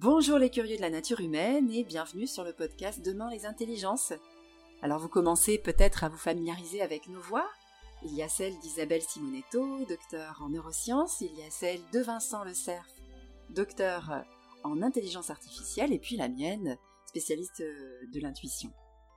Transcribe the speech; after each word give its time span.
Bonjour 0.00 0.36
les 0.36 0.50
curieux 0.50 0.76
de 0.76 0.82
la 0.82 0.90
nature 0.90 1.20
humaine 1.20 1.70
et 1.70 1.82
bienvenue 1.82 2.26
sur 2.26 2.44
le 2.44 2.52
podcast 2.52 3.02
Demain 3.02 3.30
les 3.30 3.46
intelligences. 3.46 4.12
Alors 4.82 4.98
vous 4.98 5.08
commencez 5.08 5.56
peut-être 5.56 6.04
à 6.04 6.10
vous 6.10 6.18
familiariser 6.18 6.82
avec 6.82 7.08
nos 7.08 7.20
voix. 7.22 7.46
Il 8.04 8.12
y 8.12 8.22
a 8.22 8.28
celle 8.28 8.58
d'Isabelle 8.58 9.00
Simonetto, 9.00 9.86
docteur 9.86 10.42
en 10.42 10.50
neurosciences, 10.50 11.22
il 11.22 11.34
y 11.34 11.42
a 11.42 11.50
celle 11.50 11.80
de 11.94 12.00
Vincent 12.00 12.44
Le 12.44 12.52
Cerf, 12.52 12.86
docteur 13.48 14.22
en 14.64 14.82
intelligence 14.82 15.30
artificielle, 15.30 15.94
et 15.94 15.98
puis 15.98 16.18
la 16.18 16.28
mienne, 16.28 16.76
spécialiste 17.06 17.62
de 17.62 18.20
l'intuition. 18.20 18.70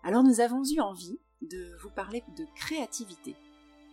Alors 0.03 0.23
nous 0.23 0.39
avons 0.39 0.63
eu 0.63 0.79
envie 0.79 1.19
de 1.41 1.75
vous 1.81 1.89
parler 1.89 2.23
de 2.37 2.45
créativité 2.55 3.35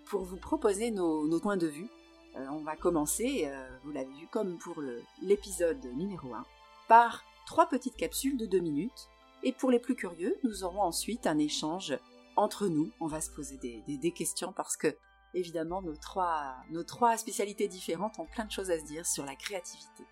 pour 0.05 0.23
vous 0.23 0.39
proposer 0.39 0.93
nos, 0.93 1.41
points 1.41 1.57
de 1.57 1.67
vue. 1.67 1.89
Euh, 2.37 2.47
on 2.53 2.63
va 2.63 2.77
commencer, 2.77 3.47
euh, 3.47 3.77
vous 3.83 3.91
l'avez 3.91 4.13
vu 4.13 4.29
comme 4.31 4.59
pour 4.59 4.81
l'épisode 5.21 5.85
numéro 5.97 6.33
1, 6.33 6.45
par 6.89 7.25
trois 7.47 7.69
petites 7.69 7.97
capsules 7.97 8.37
de 8.37 8.47
deux 8.47 8.61
minutes. 8.61 9.09
Et 9.43 9.53
pour 9.53 9.71
les 9.71 9.79
plus 9.79 9.95
curieux, 9.95 10.37
nous 10.43 10.65
aurons 10.65 10.83
ensuite 10.83 11.27
un 11.27 11.39
échange 11.39 11.97
entre 12.37 12.69
nous. 12.69 12.91
On 13.01 13.07
va 13.07 13.21
se 13.21 13.31
poser 13.31 13.59
des, 13.59 14.13
questions 14.13 14.53
parce 14.53 14.77
que, 14.77 14.97
évidemment, 15.35 15.83
nos 15.83 15.97
trois, 15.97 16.57
nos 16.71 16.85
trois 16.85 17.17
spécialités 17.17 17.69
différentes 17.69 18.19
ont 18.19 18.27
plein 18.27 18.45
de 18.45 18.51
choses 18.51 18.71
à 18.71 18.79
se 18.79 18.85
dire 18.85 19.07
sur 19.07 19.25
la 19.25 19.37
créativité. 19.37 20.05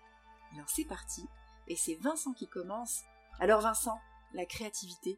Alors 0.53 0.69
c'est 0.69 0.85
parti, 0.85 1.25
et 1.67 1.75
c'est 1.75 1.95
Vincent 1.95 2.33
qui 2.33 2.47
commence. 2.47 3.01
Alors 3.39 3.61
Vincent, 3.61 3.99
la 4.33 4.45
créativité. 4.45 5.17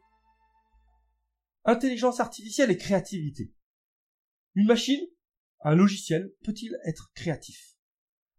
Intelligence 1.64 2.18
artificielle 2.18 2.70
et 2.70 2.78
créativité. 2.78 3.52
Une 4.54 4.66
machine, 4.66 5.06
un 5.60 5.74
logiciel, 5.74 6.34
peut-il 6.42 6.76
être 6.84 7.12
créatif? 7.14 7.76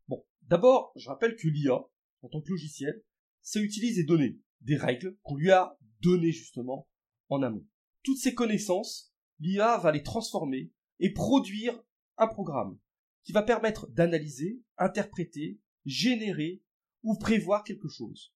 Bon, 0.08 0.26
d'abord, 0.42 0.92
je 0.96 1.08
rappelle 1.08 1.36
que 1.36 1.48
l'IA, 1.48 1.76
en 2.22 2.28
tant 2.28 2.42
que 2.42 2.50
logiciel, 2.50 3.04
ça 3.50 3.62
utilise 3.62 3.96
des 3.96 4.04
données, 4.04 4.40
des 4.62 4.76
règles 4.76 5.18
qu'on 5.24 5.36
lui 5.36 5.50
a 5.50 5.76
données 6.02 6.32
justement 6.32 6.88
en 7.30 7.42
amont. 7.42 7.66
Toutes 8.04 8.20
ces 8.20 8.36
connaissances, 8.36 9.12
l'IA 9.40 9.80
va 9.80 9.92
les 9.92 10.04
transformer 10.04 10.72
et 11.00 11.14
produire 11.14 11.82
un 12.18 12.28
programme 12.28 12.78
qui 13.24 13.32
va 13.32 13.42
permettre 13.42 13.90
d'analyser, 13.90 14.62
interpréter, 14.78 15.60
générer 15.84 16.62
ou 17.02 17.18
prévoir 17.18 17.64
quelque 17.64 17.88
chose. 17.88 18.36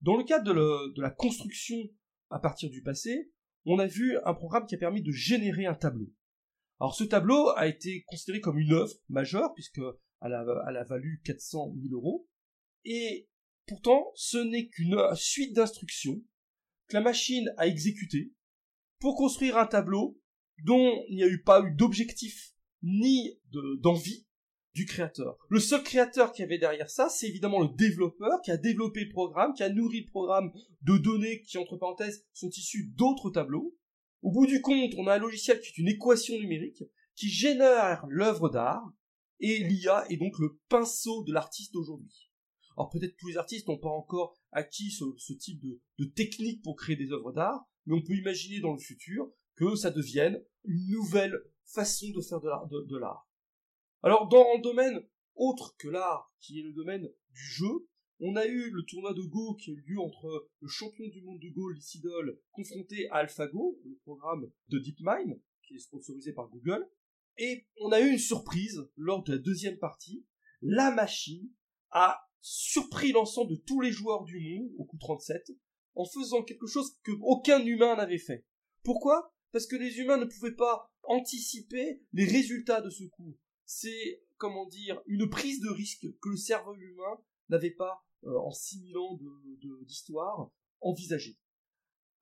Dans 0.00 0.16
le 0.16 0.24
cadre 0.24 0.52
de, 0.52 1.00
la 1.00 1.10
construction 1.10 1.78
à 2.30 2.40
partir 2.40 2.68
du 2.68 2.82
passé, 2.82 3.30
on 3.64 3.78
a 3.78 3.86
vu 3.86 4.18
un 4.24 4.34
programme 4.34 4.66
qui 4.66 4.74
a 4.74 4.78
permis 4.78 5.02
de 5.02 5.12
générer 5.12 5.66
un 5.66 5.74
tableau. 5.74 6.12
Alors 6.80 6.96
ce 6.96 7.04
tableau 7.04 7.50
a 7.50 7.68
été 7.68 8.02
considéré 8.08 8.40
comme 8.40 8.58
une 8.58 8.72
œuvre 8.72 8.94
majeure 9.08 9.54
puisque 9.54 9.80
elle 10.20 10.34
a, 10.34 10.44
elle 10.68 10.76
a 10.78 10.84
valu 10.84 11.20
400 11.24 11.74
000 11.80 11.94
euros 11.94 12.26
et 12.84 13.27
Pourtant, 13.68 14.10
ce 14.14 14.38
n'est 14.38 14.68
qu'une 14.68 14.98
suite 15.14 15.54
d'instructions 15.54 16.22
que 16.88 16.96
la 16.96 17.02
machine 17.02 17.52
a 17.58 17.66
exécutées 17.66 18.32
pour 18.98 19.14
construire 19.14 19.58
un 19.58 19.66
tableau 19.66 20.18
dont 20.64 21.04
il 21.08 21.16
n'y 21.16 21.22
a 21.22 21.28
eu 21.28 21.42
pas 21.42 21.62
eu 21.62 21.74
d'objectif 21.74 22.54
ni 22.82 23.38
d'envie 23.80 24.26
du 24.74 24.86
créateur. 24.86 25.36
Le 25.50 25.60
seul 25.60 25.82
créateur 25.82 26.32
qui 26.32 26.42
avait 26.42 26.58
derrière 26.58 26.88
ça, 26.88 27.10
c'est 27.10 27.28
évidemment 27.28 27.60
le 27.60 27.68
développeur 27.76 28.40
qui 28.42 28.50
a 28.50 28.56
développé 28.56 29.04
le 29.04 29.10
programme, 29.10 29.52
qui 29.52 29.62
a 29.62 29.68
nourri 29.68 30.00
le 30.00 30.10
programme 30.10 30.50
de 30.82 30.96
données 30.96 31.42
qui, 31.42 31.58
entre 31.58 31.76
parenthèses, 31.76 32.24
sont 32.32 32.50
issues 32.50 32.92
d'autres 32.94 33.30
tableaux. 33.30 33.76
Au 34.22 34.30
bout 34.30 34.46
du 34.46 34.62
compte, 34.62 34.94
on 34.96 35.06
a 35.08 35.14
un 35.14 35.18
logiciel 35.18 35.60
qui 35.60 35.68
est 35.68 35.78
une 35.78 35.88
équation 35.88 36.38
numérique 36.38 36.84
qui 37.14 37.28
génère 37.28 38.06
l'œuvre 38.08 38.48
d'art 38.48 38.92
et 39.40 39.58
l'IA 39.58 40.06
est 40.08 40.16
donc 40.16 40.38
le 40.38 40.58
pinceau 40.68 41.22
de 41.24 41.32
l'artiste 41.32 41.74
d'aujourd'hui. 41.74 42.27
Alors 42.78 42.90
peut-être 42.90 43.16
tous 43.16 43.26
les 43.26 43.36
artistes 43.36 43.66
n'ont 43.66 43.76
pas 43.76 43.88
encore 43.88 44.38
acquis 44.52 44.92
ce, 44.92 45.32
type 45.32 45.60
de, 45.98 46.04
technique 46.04 46.62
pour 46.62 46.76
créer 46.76 46.94
des 46.94 47.10
œuvres 47.10 47.32
d'art, 47.32 47.68
mais 47.86 47.96
on 47.96 48.02
peut 48.02 48.14
imaginer 48.14 48.60
dans 48.60 48.72
le 48.72 48.78
futur 48.78 49.32
que 49.56 49.74
ça 49.74 49.90
devienne 49.90 50.40
une 50.62 50.88
nouvelle 50.92 51.42
façon 51.64 52.06
de 52.14 52.20
faire 52.20 52.40
de 52.40 52.96
l'art. 52.96 53.28
Alors 54.04 54.28
dans 54.28 54.46
un 54.54 54.60
domaine 54.60 55.04
autre 55.34 55.74
que 55.76 55.88
l'art, 55.88 56.32
qui 56.38 56.60
est 56.60 56.62
le 56.62 56.72
domaine 56.72 57.02
du 57.02 57.40
jeu, 57.40 57.88
on 58.20 58.36
a 58.36 58.46
eu 58.46 58.70
le 58.70 58.84
tournoi 58.84 59.12
de 59.12 59.22
Go 59.22 59.56
qui 59.56 59.72
a 59.72 59.74
eu 59.74 59.84
lieu 59.84 59.98
entre 59.98 60.48
le 60.60 60.68
champion 60.68 61.08
du 61.08 61.20
monde 61.22 61.40
de 61.40 61.48
Go, 61.48 61.70
Lysidol, 61.70 62.40
confronté 62.52 63.08
à 63.10 63.16
AlphaGo, 63.16 63.80
le 63.84 63.96
programme 64.04 64.52
de 64.68 64.78
DeepMind, 64.78 65.40
qui 65.64 65.74
est 65.74 65.80
sponsorisé 65.80 66.32
par 66.32 66.48
Google. 66.48 66.88
Et 67.38 67.66
on 67.80 67.90
a 67.90 68.00
eu 68.00 68.12
une 68.12 68.18
surprise 68.18 68.88
lors 68.96 69.24
de 69.24 69.32
la 69.32 69.38
deuxième 69.38 69.78
partie. 69.78 70.24
La 70.62 70.92
machine 70.92 71.50
a 71.90 72.27
surpris 72.40 73.12
l'ensemble 73.12 73.50
de 73.52 73.56
tous 73.56 73.80
les 73.80 73.92
joueurs 73.92 74.24
du 74.24 74.38
monde 74.38 74.70
au 74.78 74.84
coup 74.84 74.98
37 74.98 75.50
en 75.94 76.04
faisant 76.04 76.42
quelque 76.42 76.66
chose 76.66 76.96
que 77.02 77.12
aucun 77.22 77.64
humain 77.64 77.96
n'avait 77.96 78.18
fait. 78.18 78.46
Pourquoi? 78.84 79.34
Parce 79.52 79.66
que 79.66 79.76
les 79.76 79.98
humains 79.98 80.16
ne 80.16 80.24
pouvaient 80.24 80.54
pas 80.54 80.92
anticiper 81.02 82.02
les 82.12 82.24
résultats 82.24 82.80
de 82.80 82.90
ce 82.90 83.04
coup. 83.04 83.36
C'est, 83.64 84.22
comment 84.36 84.66
dire, 84.66 85.02
une 85.06 85.28
prise 85.28 85.60
de 85.60 85.70
risque 85.70 86.06
que 86.20 86.28
le 86.28 86.36
cerveau 86.36 86.74
humain 86.74 87.18
n'avait 87.48 87.72
pas, 87.72 88.04
euh, 88.24 88.38
en 88.38 88.52
6000 88.52 88.96
ans 88.96 89.18
d'histoire, 89.84 90.46
de, 90.46 90.52
envisagé. 90.80 91.36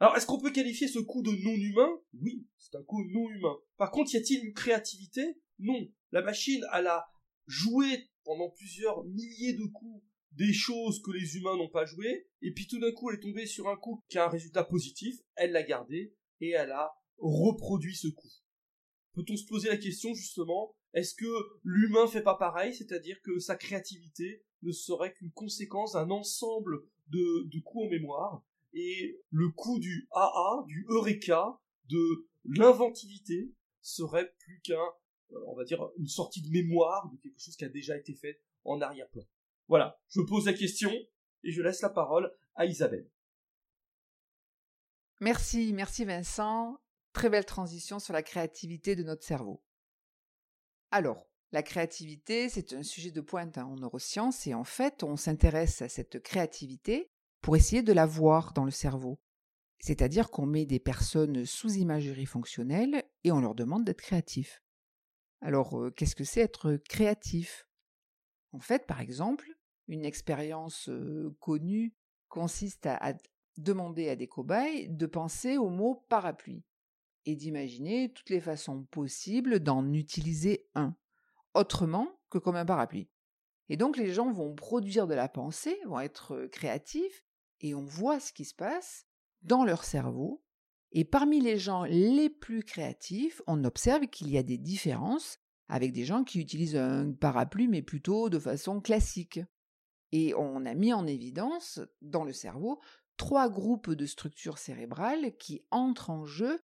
Alors, 0.00 0.16
est-ce 0.16 0.26
qu'on 0.26 0.40
peut 0.40 0.52
qualifier 0.52 0.88
ce 0.88 0.98
coup 0.98 1.22
de 1.22 1.30
non 1.30 1.54
humain 1.54 2.00
Oui, 2.20 2.46
c'est 2.58 2.76
un 2.76 2.82
coup 2.82 3.02
non 3.10 3.28
humain. 3.30 3.56
Par 3.76 3.90
contre, 3.90 4.14
y 4.14 4.16
a-t-il 4.16 4.44
une 4.44 4.54
créativité? 4.54 5.40
Non. 5.58 5.88
La 6.12 6.22
machine, 6.22 6.64
elle 6.74 6.86
a 6.86 7.06
joué 7.46 8.08
pendant 8.26 8.50
plusieurs 8.50 9.04
milliers 9.04 9.54
de 9.54 9.64
coups 9.72 10.04
des 10.32 10.52
choses 10.52 11.00
que 11.00 11.12
les 11.12 11.36
humains 11.36 11.56
n'ont 11.56 11.70
pas 11.70 11.86
joué, 11.86 12.28
et 12.42 12.52
puis 12.52 12.66
tout 12.66 12.78
d'un 12.78 12.92
coup 12.92 13.08
elle 13.08 13.16
est 13.16 13.22
tombée 13.22 13.46
sur 13.46 13.68
un 13.68 13.76
coup 13.76 14.04
qui 14.08 14.18
a 14.18 14.26
un 14.26 14.28
résultat 14.28 14.64
positif, 14.64 15.16
elle 15.36 15.52
l'a 15.52 15.62
gardé, 15.62 16.14
et 16.40 16.50
elle 16.50 16.72
a 16.72 16.92
reproduit 17.18 17.96
ce 17.96 18.08
coup. 18.08 18.30
Peut-on 19.14 19.36
se 19.36 19.46
poser 19.46 19.68
la 19.68 19.78
question 19.78 20.12
justement, 20.12 20.74
est-ce 20.92 21.14
que 21.14 21.32
l'humain 21.62 22.06
fait 22.06 22.22
pas 22.22 22.34
pareil, 22.34 22.74
c'est-à-dire 22.74 23.16
que 23.22 23.38
sa 23.38 23.56
créativité 23.56 24.44
ne 24.62 24.72
serait 24.72 25.14
qu'une 25.14 25.32
conséquence 25.32 25.92
d'un 25.92 26.10
ensemble 26.10 26.82
de, 27.08 27.48
de 27.48 27.60
coups 27.60 27.86
en 27.86 27.90
mémoire, 27.90 28.44
et 28.74 29.22
le 29.30 29.48
coup 29.50 29.78
du 29.78 30.08
AA, 30.12 30.64
du 30.66 30.84
Eureka, 30.88 31.58
de 31.88 32.28
l'inventivité, 32.44 33.54
serait 33.80 34.34
plus 34.38 34.60
qu'un, 34.62 34.84
on 35.46 35.54
va 35.54 35.64
dire, 35.64 35.88
une 35.98 36.08
sortie 36.08 36.42
de 36.42 36.50
mémoire 36.50 37.10
de 37.10 37.16
quelque 37.16 37.40
chose 37.40 37.56
qui 37.56 37.64
a 37.64 37.68
déjà 37.68 37.96
été 37.96 38.14
fait 38.14 38.40
en 38.64 38.80
arrière-plan. 38.80 39.24
Voilà, 39.68 40.00
je 40.08 40.20
pose 40.20 40.46
la 40.46 40.52
question 40.52 40.90
et 41.42 41.50
je 41.50 41.62
laisse 41.62 41.82
la 41.82 41.90
parole 41.90 42.32
à 42.54 42.66
Isabelle. 42.66 43.10
Merci, 45.20 45.72
merci 45.72 46.04
Vincent. 46.04 46.78
Très 47.12 47.30
belle 47.30 47.46
transition 47.46 47.98
sur 47.98 48.12
la 48.12 48.22
créativité 48.22 48.94
de 48.94 49.02
notre 49.02 49.24
cerveau. 49.24 49.62
Alors, 50.90 51.26
la 51.52 51.62
créativité, 51.62 52.48
c'est 52.48 52.74
un 52.74 52.82
sujet 52.82 53.10
de 53.10 53.20
pointe 53.20 53.56
en 53.56 53.76
neurosciences 53.76 54.46
et 54.46 54.54
en 54.54 54.64
fait, 54.64 55.02
on 55.02 55.16
s'intéresse 55.16 55.80
à 55.80 55.88
cette 55.88 56.22
créativité 56.22 57.10
pour 57.40 57.56
essayer 57.56 57.82
de 57.82 57.92
la 57.92 58.06
voir 58.06 58.52
dans 58.52 58.64
le 58.64 58.70
cerveau. 58.70 59.18
C'est-à-dire 59.78 60.30
qu'on 60.30 60.46
met 60.46 60.66
des 60.66 60.80
personnes 60.80 61.44
sous 61.46 61.74
imagerie 61.74 62.26
fonctionnelle 62.26 63.04
et 63.24 63.32
on 63.32 63.40
leur 63.40 63.54
demande 63.54 63.84
d'être 63.84 64.02
créatifs. 64.02 64.62
Alors, 65.40 65.90
qu'est-ce 65.96 66.16
que 66.16 66.24
c'est 66.24 66.40
être 66.40 66.76
créatif? 66.88 67.66
En 68.52 68.60
fait, 68.60 68.86
par 68.86 69.00
exemple, 69.00 69.48
une 69.88 70.04
expérience 70.04 70.90
connue 71.40 71.94
consiste 72.28 72.86
à, 72.86 73.14
demander 73.56 74.08
à 74.08 74.16
des 74.16 74.26
cobayes 74.26 74.88
de 74.88 75.06
penser 75.06 75.56
au 75.56 75.68
mot 75.68 76.04
parapluie 76.08 76.64
et 77.24 77.34
d'imaginer 77.34 78.12
toutes 78.12 78.30
les 78.30 78.40
façons 78.40 78.84
possibles 78.84 79.60
d'en 79.60 79.92
utiliser 79.92 80.68
un, 80.74 80.94
autrement 81.54 82.20
que 82.30 82.38
comme 82.38 82.56
un 82.56 82.66
parapluie. 82.66 83.08
Et 83.68 83.76
donc 83.76 83.96
les 83.96 84.12
gens 84.12 84.30
vont 84.30 84.54
produire 84.54 85.06
de 85.06 85.14
la 85.14 85.28
pensée, 85.28 85.76
vont 85.86 86.00
être 86.00 86.46
créatifs, 86.52 87.24
et 87.60 87.74
on 87.74 87.84
voit 87.84 88.20
ce 88.20 88.32
qui 88.32 88.44
se 88.44 88.54
passe 88.54 89.06
dans 89.42 89.64
leur 89.64 89.84
cerveau. 89.84 90.44
Et 90.92 91.04
parmi 91.04 91.40
les 91.40 91.58
gens 91.58 91.84
les 91.84 92.30
plus 92.30 92.62
créatifs, 92.62 93.42
on 93.46 93.64
observe 93.64 94.06
qu'il 94.06 94.30
y 94.30 94.38
a 94.38 94.42
des 94.42 94.58
différences 94.58 95.38
avec 95.68 95.92
des 95.92 96.04
gens 96.04 96.24
qui 96.24 96.40
utilisent 96.40 96.76
un 96.76 97.12
parapluie, 97.12 97.68
mais 97.68 97.82
plutôt 97.82 98.30
de 98.30 98.38
façon 98.38 98.80
classique. 98.80 99.40
Et 100.12 100.32
on 100.34 100.64
a 100.64 100.74
mis 100.74 100.92
en 100.92 101.06
évidence 101.06 101.80
dans 102.00 102.24
le 102.24 102.32
cerveau 102.32 102.80
trois 103.16 103.48
groupes 103.50 103.90
de 103.90 104.06
structures 104.06 104.58
cérébrales 104.58 105.36
qui 105.38 105.64
entrent 105.70 106.10
en 106.10 106.24
jeu 106.24 106.60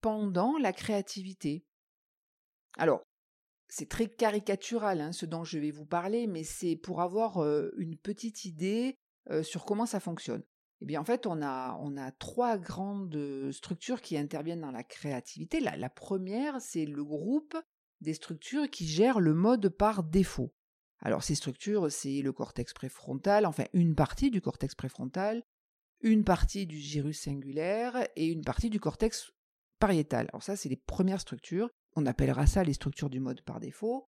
pendant 0.00 0.56
la 0.56 0.72
créativité. 0.72 1.66
Alors, 2.78 3.02
c'est 3.68 3.88
très 3.88 4.08
caricatural 4.08 5.00
hein, 5.00 5.12
ce 5.12 5.26
dont 5.26 5.44
je 5.44 5.58
vais 5.58 5.70
vous 5.70 5.86
parler, 5.86 6.26
mais 6.26 6.44
c'est 6.44 6.76
pour 6.76 7.02
avoir 7.02 7.38
une 7.76 7.96
petite 7.98 8.44
idée 8.44 8.96
sur 9.42 9.64
comment 9.64 9.86
ça 9.86 10.00
fonctionne. 10.00 10.44
Eh 10.82 10.84
bien, 10.84 11.00
en 11.00 11.04
fait, 11.04 11.26
on 11.26 11.42
a, 11.42 12.12
trois 12.18 12.58
grandes 12.58 13.50
structures 13.50 14.00
qui 14.00 14.16
interviennent 14.16 14.60
dans 14.60 14.70
la 14.70 14.84
créativité. 14.84 15.60
la 15.60 15.90
première, 15.90 16.60
c'est 16.60 16.84
le 16.84 17.04
groupe 17.04 17.56
des 18.00 18.14
structures 18.14 18.70
qui 18.70 18.86
gèrent 18.86 19.20
le 19.20 19.34
mode 19.34 19.68
par 19.70 20.02
défaut. 20.02 20.52
Alors 21.00 21.22
ces 21.22 21.34
structures, 21.34 21.90
c'est 21.90 22.22
le 22.22 22.32
cortex 22.32 22.72
préfrontal, 22.72 23.46
enfin 23.46 23.64
une 23.72 23.94
partie 23.94 24.30
du 24.30 24.40
cortex 24.40 24.74
préfrontal, 24.74 25.42
une 26.00 26.24
partie 26.24 26.66
du 26.66 26.78
gyrus 26.78 27.20
singulaire 27.20 28.06
et 28.16 28.26
une 28.26 28.42
partie 28.42 28.70
du 28.70 28.80
cortex 28.80 29.32
pariétal. 29.78 30.28
Alors 30.32 30.42
ça, 30.42 30.56
c'est 30.56 30.68
les 30.68 30.76
premières 30.76 31.20
structures. 31.20 31.70
On 31.96 32.06
appellera 32.06 32.46
ça 32.46 32.64
les 32.64 32.74
structures 32.74 33.10
du 33.10 33.20
mode 33.20 33.42
par 33.42 33.60
défaut. 33.60 34.08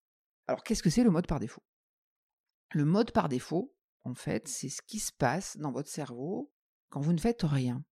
Alors 0.46 0.62
qu'est-ce 0.64 0.82
que 0.82 0.90
c'est 0.90 1.04
le 1.04 1.10
mode 1.10 1.26
par 1.26 1.40
défaut? 1.40 1.62
Le 2.72 2.84
mode 2.84 3.12
par 3.12 3.28
défaut, 3.28 3.74
en 4.04 4.14
fait, 4.14 4.48
c'est 4.48 4.68
ce 4.68 4.82
qui 4.82 4.98
se 4.98 5.12
passe 5.12 5.56
dans 5.56 5.72
votre 5.72 5.88
cerveau 5.88 6.50
quand 6.90 7.00
vous 7.00 7.12
ne 7.12 7.20
faites 7.20 7.42
rien, 7.42 7.84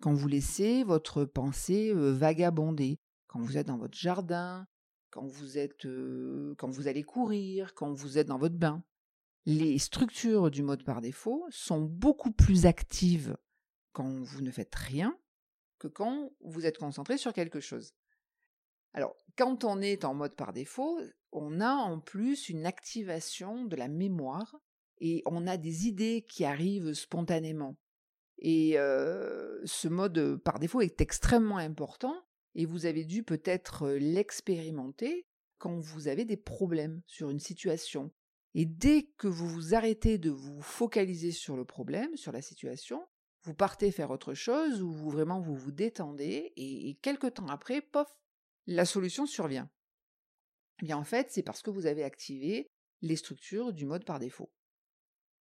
quand 0.00 0.12
vous 0.12 0.28
laissez 0.28 0.84
votre 0.84 1.24
pensée 1.24 1.92
vagabonder, 1.94 3.00
quand 3.26 3.40
vous 3.40 3.56
êtes 3.56 3.66
dans 3.66 3.78
votre 3.78 3.96
jardin, 3.96 4.66
quand 5.10 5.26
vous 5.26 5.58
êtes 5.58 5.86
quand 6.58 6.68
vous 6.68 6.88
allez 6.88 7.02
courir, 7.02 7.74
quand 7.74 7.92
vous 7.92 8.18
êtes 8.18 8.28
dans 8.28 8.38
votre 8.38 8.56
bain. 8.56 8.84
Les 9.46 9.78
structures 9.78 10.50
du 10.50 10.62
mode 10.62 10.84
par 10.84 11.00
défaut 11.00 11.46
sont 11.50 11.82
beaucoup 11.82 12.32
plus 12.32 12.66
actives 12.66 13.36
quand 13.92 14.22
vous 14.22 14.40
ne 14.40 14.50
faites 14.50 14.74
rien 14.74 15.18
que 15.78 15.88
quand 15.88 16.32
vous 16.40 16.64
êtes 16.64 16.78
concentré 16.78 17.18
sur 17.18 17.32
quelque 17.32 17.60
chose. 17.60 17.94
Alors, 18.92 19.16
quand 19.36 19.64
on 19.64 19.82
est 19.82 20.04
en 20.04 20.14
mode 20.14 20.34
par 20.34 20.52
défaut, 20.52 21.00
on 21.32 21.60
a 21.60 21.72
en 21.72 22.00
plus 22.00 22.48
une 22.48 22.64
activation 22.64 23.64
de 23.64 23.76
la 23.76 23.88
mémoire 23.88 24.56
et 25.04 25.22
on 25.26 25.46
a 25.46 25.58
des 25.58 25.86
idées 25.86 26.24
qui 26.26 26.46
arrivent 26.46 26.94
spontanément. 26.94 27.76
Et 28.38 28.76
ce 29.64 29.86
mode 29.86 30.36
par 30.42 30.58
défaut 30.58 30.80
est 30.80 31.02
extrêmement 31.02 31.58
important 31.58 32.24
et 32.54 32.64
vous 32.64 32.86
avez 32.86 33.04
dû 33.04 33.22
peut-être 33.22 33.90
l'expérimenter 33.90 35.26
quand 35.58 35.78
vous 35.78 36.08
avez 36.08 36.24
des 36.24 36.38
problèmes 36.38 37.02
sur 37.06 37.28
une 37.28 37.38
situation. 37.38 38.12
Et 38.54 38.64
dès 38.64 39.10
que 39.18 39.28
vous 39.28 39.46
vous 39.46 39.74
arrêtez 39.74 40.16
de 40.16 40.30
vous 40.30 40.62
focaliser 40.62 41.32
sur 41.32 41.56
le 41.56 41.66
problème, 41.66 42.16
sur 42.16 42.32
la 42.32 42.40
situation, 42.40 43.06
vous 43.42 43.54
partez 43.54 43.90
faire 43.90 44.10
autre 44.10 44.32
chose 44.32 44.80
ou 44.80 44.90
vous 44.90 45.10
vraiment 45.10 45.40
vous 45.40 45.54
vous 45.54 45.72
détendez 45.72 46.52
et, 46.56 46.88
et 46.88 46.98
temps 47.30 47.48
après, 47.48 47.82
pof, 47.82 48.08
la 48.66 48.86
solution 48.86 49.26
survient. 49.26 49.68
Eh 50.80 50.86
bien 50.86 50.96
en 50.96 51.04
fait, 51.04 51.30
c'est 51.30 51.42
parce 51.42 51.60
que 51.60 51.70
vous 51.70 51.84
avez 51.84 52.04
activé 52.04 52.70
les 53.02 53.16
structures 53.16 53.74
du 53.74 53.84
mode 53.84 54.06
par 54.06 54.18
défaut. 54.18 54.50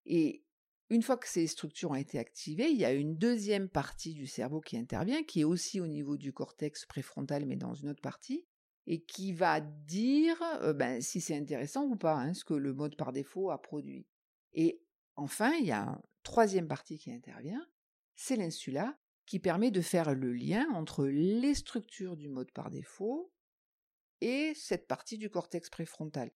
Et 0.06 0.44
une 0.90 1.02
fois 1.02 1.18
que 1.18 1.28
ces 1.28 1.48
structures 1.48 1.92
ont 1.92 1.96
été 1.96 2.20
activées, 2.20 2.70
il 2.70 2.78
y 2.78 2.86
a 2.86 2.94
une 2.94 3.18
deuxième 3.18 3.70
partie 3.70 4.14
du 4.14 4.28
cerveau 4.28 4.62
qui 4.62 4.78
intervient, 4.78 5.24
qui 5.24 5.42
est 5.42 5.46
aussi 5.46 5.80
au 5.80 5.88
niveau 5.88 6.18
du 6.18 6.34
cortex 6.34 6.86
préfrontal, 6.86 7.46
mais 7.46 7.56
dans 7.56 7.74
une 7.74 7.90
autre 7.90 8.02
partie, 8.02 8.46
et 8.86 9.02
qui 9.02 9.34
va 9.34 9.62
dire 9.62 10.42
euh, 10.62 10.74
ben, 10.74 11.02
si 11.02 11.22
c'est 11.22 11.38
intéressant 11.38 11.86
ou 11.86 11.96
pas, 11.96 12.16
hein, 12.16 12.34
ce 12.34 12.44
que 12.44 12.54
le 12.54 12.74
mode 12.74 12.96
par 12.96 13.14
défaut 13.14 13.50
a 13.50 13.62
produit. 13.62 14.06
Et 14.54 14.84
enfin, 15.16 15.54
il 15.54 15.66
y 15.66 15.72
a 15.72 15.84
une 15.84 16.02
troisième 16.22 16.68
partie 16.68 16.98
qui 16.98 17.12
intervient, 17.12 17.66
c'est 18.16 18.36
l'insula, 18.36 18.98
qui 19.26 19.40
permet 19.40 19.72
de 19.72 19.82
faire 19.82 20.14
le 20.14 20.34
lien 20.34 20.68
entre 20.74 21.06
les 21.06 21.56
structures 21.56 22.18
du 22.18 22.28
mode 22.28 22.52
par 22.52 22.70
défaut 22.70 23.32
et 24.20 24.54
cette 24.54 24.86
partie 24.86 25.18
du 25.18 25.30
cortex 25.30 25.70
préfrontal. 25.70 26.32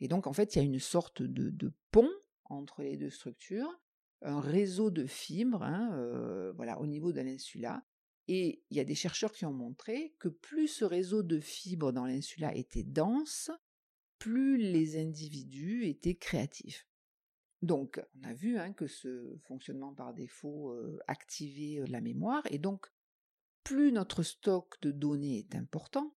Et 0.00 0.08
donc, 0.08 0.26
en 0.26 0.32
fait, 0.32 0.54
il 0.54 0.58
y 0.58 0.62
a 0.62 0.64
une 0.64 0.80
sorte 0.80 1.22
de 1.22 1.72
pont 1.90 2.10
entre 2.50 2.82
les 2.82 2.96
deux 2.96 3.10
structures 3.10 3.80
un 4.22 4.40
réseau 4.40 4.90
de 4.90 5.06
fibres 5.06 5.62
hein, 5.62 5.90
euh, 5.94 6.52
voilà, 6.52 6.78
au 6.80 6.86
niveau 6.86 7.12
de 7.12 7.20
l'insula. 7.20 7.82
Et 8.28 8.62
il 8.70 8.76
y 8.76 8.80
a 8.80 8.84
des 8.84 8.94
chercheurs 8.94 9.32
qui 9.32 9.44
ont 9.44 9.52
montré 9.52 10.14
que 10.18 10.28
plus 10.28 10.68
ce 10.68 10.84
réseau 10.84 11.22
de 11.22 11.40
fibres 11.40 11.92
dans 11.92 12.06
l'insula 12.06 12.54
était 12.54 12.84
dense, 12.84 13.50
plus 14.18 14.58
les 14.58 15.00
individus 15.00 15.86
étaient 15.86 16.14
créatifs. 16.14 16.86
Donc, 17.62 18.00
on 18.18 18.28
a 18.28 18.32
vu 18.32 18.58
hein, 18.58 18.72
que 18.72 18.86
ce 18.86 19.36
fonctionnement 19.44 19.94
par 19.94 20.14
défaut 20.14 20.70
euh, 20.70 20.98
activait 21.06 21.80
euh, 21.80 21.86
la 21.88 22.00
mémoire, 22.00 22.42
et 22.50 22.58
donc, 22.58 22.86
plus 23.64 23.92
notre 23.92 24.22
stock 24.22 24.80
de 24.80 24.92
données 24.92 25.38
est 25.38 25.54
important, 25.54 26.14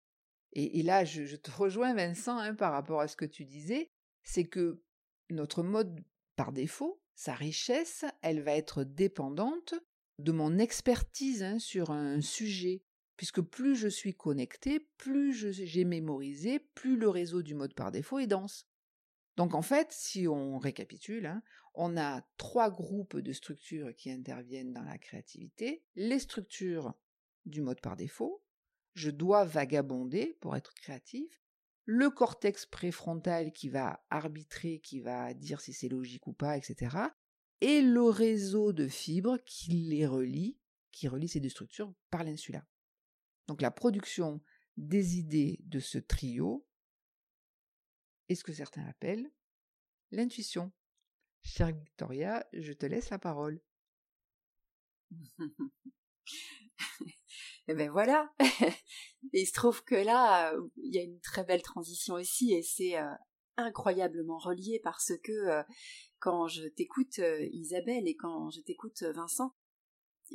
et, 0.56 0.84
là, 0.84 1.04
je, 1.04 1.36
te 1.36 1.50
rejoins, 1.58 1.96
Vincent, 1.96 2.38
hein, 2.38 2.54
par 2.54 2.74
rapport 2.74 3.02
à 3.02 3.08
ce 3.08 3.16
que 3.16 3.26
tu 3.26 3.44
disais, 3.44 3.92
c'est 4.22 4.46
que 4.46 4.84
notre 5.32 5.64
mode 5.64 6.00
par 6.36 6.52
défaut, 6.52 7.02
sa 7.16 7.34
richesse, 7.34 8.06
elle 8.22 8.42
va 8.42 8.54
être 8.54 8.84
dépendante 8.84 9.76
de 10.20 10.32
mon 10.32 10.58
expertise 10.58 11.44
hein, 11.44 11.60
sur 11.60 11.92
un 11.92 12.22
sujet. 12.22 12.84
Puisque 13.18 13.42
plus 13.42 13.76
je 13.76 13.88
suis 13.88 14.16
connecté, 14.16 14.80
plus 14.98 15.54
j'ai 15.54 15.86
mémorisé, 15.86 16.60
plus 16.60 16.98
le 16.98 17.10
réseau 17.10 17.44
du 17.44 17.54
mode 17.54 17.76
par 17.76 17.92
défaut 17.92 18.20
est 18.20 18.28
dense. 18.28 18.68
Donc 19.38 19.54
en 19.54 19.62
fait, 19.62 19.92
si 19.92 20.28
on 20.28 20.58
récapitule, 20.58 21.28
hein, 21.28 21.44
on 21.76 21.98
a 21.98 22.22
trois 22.38 22.70
groupes 22.70 23.18
de 23.18 23.34
structures 23.34 23.96
qui 23.96 24.12
interviennent 24.12 24.74
dans 24.74 24.84
la 24.84 24.98
créativité. 24.98 25.84
Les 25.96 26.20
structures 26.20 26.94
du 27.46 27.62
mode 27.62 27.82
par 27.82 27.96
défaut, 27.96 28.44
je 28.94 29.10
dois 29.10 29.46
vagabonder 29.46 30.38
pour 30.40 30.56
être 30.56 30.74
créatif 30.74 31.43
le 31.86 32.10
cortex 32.10 32.66
préfrontal 32.66 33.52
qui 33.52 33.70
va 33.70 34.06
arbitrer, 34.10 34.80
qui 34.80 35.00
va 35.00 35.34
dire 35.34 35.62
si 35.62 35.74
c'est 35.74 35.90
logique 35.90 36.28
ou 36.28 36.34
pas, 36.34 36.58
etc. 36.58 36.98
Et 37.62 37.82
le 37.82 38.04
réseau 38.04 38.74
de 38.74 38.88
fibres 38.88 39.38
qui 39.46 39.72
les 39.72 40.06
relie, 40.06 40.58
qui 40.92 41.08
relie 41.08 41.28
ces 41.28 41.40
deux 41.40 41.50
structures 41.50 41.94
par 42.10 42.24
l'insula. 42.24 42.66
Donc 43.48 43.62
la 43.62 43.72
production 43.72 44.42
des 44.78 45.18
idées 45.18 45.60
de 45.64 45.80
ce 45.80 45.98
trio 45.98 46.66
est 48.30 48.36
ce 48.36 48.44
que 48.44 48.54
certains 48.54 48.86
appellent 48.88 49.32
l'intuition. 50.12 50.72
Chère 51.42 51.74
Victoria, 51.74 52.48
je 52.54 52.72
te 52.72 52.86
laisse 52.86 53.10
la 53.10 53.20
parole. 53.20 53.62
et 57.68 57.74
ben 57.74 57.90
voilà. 57.92 58.32
et 58.40 58.42
il 59.34 59.46
se 59.46 59.54
trouve 59.54 59.84
que 59.84 59.96
là, 59.96 60.54
il 60.78 60.94
y 60.94 61.00
a 61.00 61.04
une 61.04 61.20
très 61.22 61.44
belle 61.44 61.62
transition 61.62 62.16
aussi, 62.16 62.54
et 62.54 62.62
c'est 62.62 62.98
euh, 62.98 63.12
incroyablement 63.58 64.38
relié 64.38 64.80
parce 64.84 65.14
que 65.24 65.32
euh, 65.32 65.64
quand 66.20 66.48
je 66.48 66.68
t'écoute 66.68 67.20
euh, 67.20 67.48
Isabelle 67.52 68.08
et 68.08 68.16
quand 68.16 68.50
je 68.50 68.62
t'écoute 68.62 69.04
Vincent, 69.04 69.54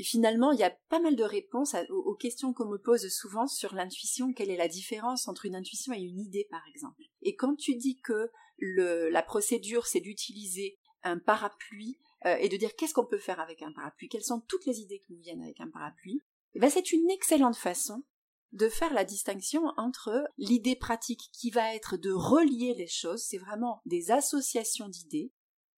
finalement, 0.03 0.53
il 0.53 0.61
y 0.61 0.65
a 0.65 0.77
pas 0.89 1.01
mal 1.01 1.17
de 1.17 1.25
réponses 1.25 1.75
aux, 1.91 2.15
questions 2.15 2.53
qu'on 2.53 2.69
me 2.69 2.79
pose 2.79 3.09
souvent 3.09 3.47
sur 3.47 3.75
l'intuition. 3.75 4.33
Quelle 4.33 4.51
est 4.51 4.57
la 4.57 4.69
différence 4.69 5.27
entre 5.29 5.47
une 5.47 5.57
intuition 5.57 5.93
et 5.93 6.01
une 6.01 6.21
idée, 6.21 6.47
par 6.51 6.63
exemple? 6.69 7.03
Et 7.23 7.35
quand 7.35 7.57
tu 7.57 7.75
dis 7.75 7.99
que 8.01 8.31
la 8.59 9.23
procédure, 9.23 9.87
c'est 9.87 10.01
d'utiliser 10.01 10.79
un 11.03 11.19
parapluie 11.19 11.99
et 12.27 12.49
de 12.49 12.57
dire 12.57 12.77
qu'est-ce 12.77 12.95
qu'on 12.95 13.07
peut 13.07 13.19
faire 13.19 13.41
avec 13.41 13.63
un 13.63 13.73
parapluie, 13.73 14.09
quelles 14.09 14.23
sont 14.23 14.41
toutes 14.47 14.67
les 14.67 14.81
idées 14.81 15.01
qui 15.01 15.15
nous 15.15 15.21
viennent 15.21 15.43
avec 15.43 15.59
un 15.59 15.71
parapluie, 15.71 16.23
ben, 16.55 16.71
c'est 16.71 16.93
une 16.93 17.11
excellente 17.11 17.57
façon 17.57 18.05
de 18.53 18.69
faire 18.69 18.95
la 18.95 19.05
distinction 19.05 19.63
entre 19.77 20.25
l'idée 20.39 20.77
pratique 20.77 21.29
qui 21.33 21.51
va 21.51 21.75
être 21.75 21.97
de 21.97 22.11
relier 22.11 22.75
les 22.75 22.87
choses, 22.87 23.23
c'est 23.23 23.39
vraiment 23.39 23.83
des 23.85 24.11
associations 24.11 24.89
d'idées, 24.89 25.33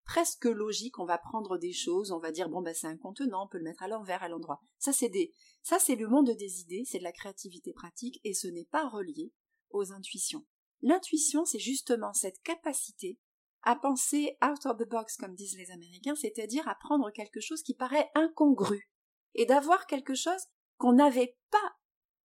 presque 0.04 0.44
logiques, 0.44 0.98
on 0.98 1.04
va 1.04 1.18
prendre 1.18 1.58
des 1.58 1.72
choses, 1.72 2.12
on 2.12 2.18
va 2.18 2.32
dire 2.32 2.48
bon 2.48 2.62
ben 2.62 2.74
c'est 2.74 2.86
un 2.86 2.96
contenant, 2.96 3.44
on 3.44 3.48
peut 3.48 3.58
le 3.58 3.64
mettre 3.64 3.82
à 3.82 3.88
l'envers, 3.88 4.22
à 4.22 4.28
l'endroit. 4.28 4.60
Ça 4.78 4.92
c'est 4.92 5.08
des 5.08 5.32
ça 5.62 5.78
c'est 5.78 5.96
le 5.96 6.08
monde 6.08 6.30
des 6.30 6.60
idées, 6.60 6.84
c'est 6.86 6.98
de 6.98 7.04
la 7.04 7.12
créativité 7.12 7.72
pratique 7.72 8.20
et 8.24 8.34
ce 8.34 8.48
n'est 8.48 8.64
pas 8.64 8.88
relié 8.88 9.32
aux 9.70 9.92
intuitions. 9.92 10.46
L'intuition, 10.82 11.44
c'est 11.44 11.58
justement 11.58 12.12
cette 12.12 12.40
capacité 12.42 13.18
à 13.62 13.76
penser 13.76 14.36
out 14.42 14.64
of 14.66 14.78
the 14.78 14.88
box 14.88 15.16
comme 15.16 15.34
disent 15.34 15.56
les 15.56 15.70
Américains, 15.70 16.14
c'est-à-dire 16.14 16.66
à 16.66 16.74
prendre 16.76 17.10
quelque 17.10 17.40
chose 17.40 17.62
qui 17.62 17.74
paraît 17.74 18.10
incongru 18.14 18.90
et 19.34 19.44
d'avoir 19.44 19.86
quelque 19.86 20.14
chose 20.14 20.46
qu'on 20.80 20.94
n'avait 20.94 21.37
pas 21.50 21.76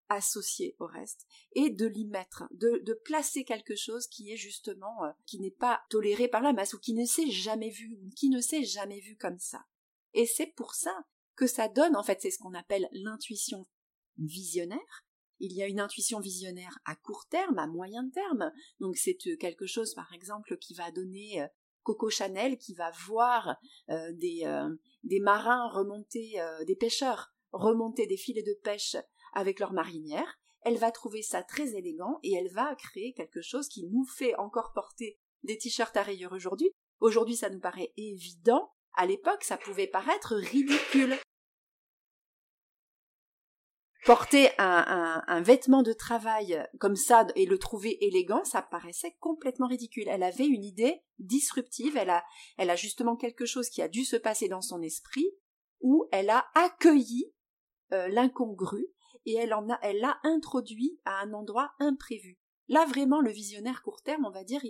associé 0.08 0.76
au 0.80 0.86
reste 0.86 1.28
et 1.54 1.70
de 1.70 1.86
l'y 1.86 2.06
mettre, 2.06 2.46
de, 2.52 2.94
placer 3.04 3.44
quelque 3.44 3.76
chose 3.76 4.08
qui 4.08 4.32
est 4.32 4.38
justement 4.38 5.04
euh, 5.04 5.12
qui 5.26 5.40
n'est 5.40 5.52
pas 5.52 5.84
toléré 5.90 6.28
par 6.28 6.42
la 6.42 6.54
masse 6.54 6.74
ou 6.74 6.80
qui 6.80 6.94
ne 6.94 7.06
s'est 7.06 7.30
jamais 7.30 7.70
vu 7.70 7.98
ou 8.02 8.10
qui 8.16 8.30
ne 8.30 8.40
s'est 8.40 8.64
jamais 8.64 9.02
vu 9.02 9.18
comme 9.18 9.40
ça. 9.40 9.66
Et 10.14 10.26
c'est 10.26 10.48
pour 10.48 10.74
ça 10.74 10.96
que 11.36 11.48
ça 11.48 11.68
donne 11.68 11.96
en 11.96 12.04
fait 12.04 12.22
c'est 12.22 12.32
ce 12.32 12.40
qu'on 12.40 12.54
appelle 12.54 12.88
l'intuition 12.94 13.68
visionnaire. 14.18 15.06
Il 15.40 15.52
y 15.52 15.62
a 15.62 15.68
une 15.68 15.82
intuition 15.82 16.22
visionnaire 16.22 16.80
à 16.86 16.96
court 16.96 17.26
terme, 17.30 17.60
à 17.60 17.68
moyen 17.68 18.10
terme. 18.10 18.54
Donc 18.80 18.96
c'est 18.96 19.18
euh, 19.28 19.36
quelque 19.36 19.66
chose 19.66 19.94
par 19.96 20.14
exemple 20.14 20.58
qui 20.58 20.76
va 20.76 20.92
donner 20.92 21.42
euh, 21.42 21.48
Coco 21.84 22.10
Chanel 22.10 22.58
qui 22.58 22.74
va 22.74 22.90
voir 23.06 23.58
des, 23.88 24.42
des 25.04 25.20
marins 25.20 25.70
remonter, 25.70 26.34
des 26.66 26.76
pêcheurs 26.76 27.35
remonter 27.56 28.08
des 28.08 28.18
filets 28.18 28.44
de 28.44 28.58
pêche 28.64 28.96
avec 29.34 29.60
leur 29.60 29.74
marinière, 29.74 30.38
elle 30.62 30.78
va 30.78 30.92
trouver 30.92 31.22
ça 31.22 31.44
très 31.44 31.76
élégant 31.76 32.20
et 32.24 32.34
elle 32.34 32.52
va 32.52 32.76
créer 32.76 33.14
quelque 33.14 33.42
chose 33.42 33.68
qui 33.68 33.86
nous 33.86 34.06
fait 34.06 34.36
encore 34.36 34.72
porter 34.74 35.20
des 35.44 35.58
t-shirts 35.58 35.96
à 35.96 36.04
rayures 36.04 36.34
aujourd'hui. 36.34 36.72
Aujourd'hui, 37.00 37.36
ça 37.36 37.50
nous 37.50 37.60
paraît 37.60 37.94
évident. 37.98 38.72
À 38.94 39.06
l'époque, 39.06 39.44
ça 39.44 39.58
pouvait 39.58 39.88
paraître 39.88 40.36
ridicule. 40.36 41.16
porter 44.06 44.50
un, 44.60 45.42
vêtement 45.42 45.82
de 45.82 45.92
travail 45.92 46.64
comme 46.80 46.96
ça 46.96 47.26
et 47.36 47.48
le 47.48 47.58
trouver 47.58 47.98
élégant, 48.06 48.44
ça 48.46 48.62
paraissait 48.62 49.16
complètement 49.20 49.68
ridicule. 49.68 50.08
Elle 50.08 50.24
avait 50.24 50.46
une 50.46 50.64
idée 50.64 51.02
disruptive, 51.18 51.98
elle 51.98 52.12
a, 52.12 52.24
elle 52.58 52.70
a 52.70 52.76
justement 52.76 53.16
quelque 53.16 53.46
chose 53.46 53.70
qui 53.70 53.82
a 53.82 53.88
dû 53.88 54.06
se 54.06 54.16
passer 54.16 54.48
dans 54.48 54.62
son 54.62 54.82
esprit, 54.84 55.28
où 55.82 56.08
elle 56.12 56.30
a 56.30 56.46
accueilli 56.54 57.34
euh, 57.92 58.08
l'incongru 58.08 58.88
et 59.26 59.34
elle 59.36 59.54
en 59.54 59.70
a, 59.70 59.80
elle 59.82 60.00
l'a 60.00 60.20
introduit 60.24 61.00
à 61.06 61.22
un 61.22 61.34
endroit 61.34 61.72
imprévu. 61.80 62.40
Là 62.68 62.86
vraiment 62.86 63.22
le 63.22 63.32
visionnaire 63.32 63.84
court 63.84 64.02
terme, 64.02 64.26
on 64.26 64.32
va 64.32 64.44
dire, 64.44 64.62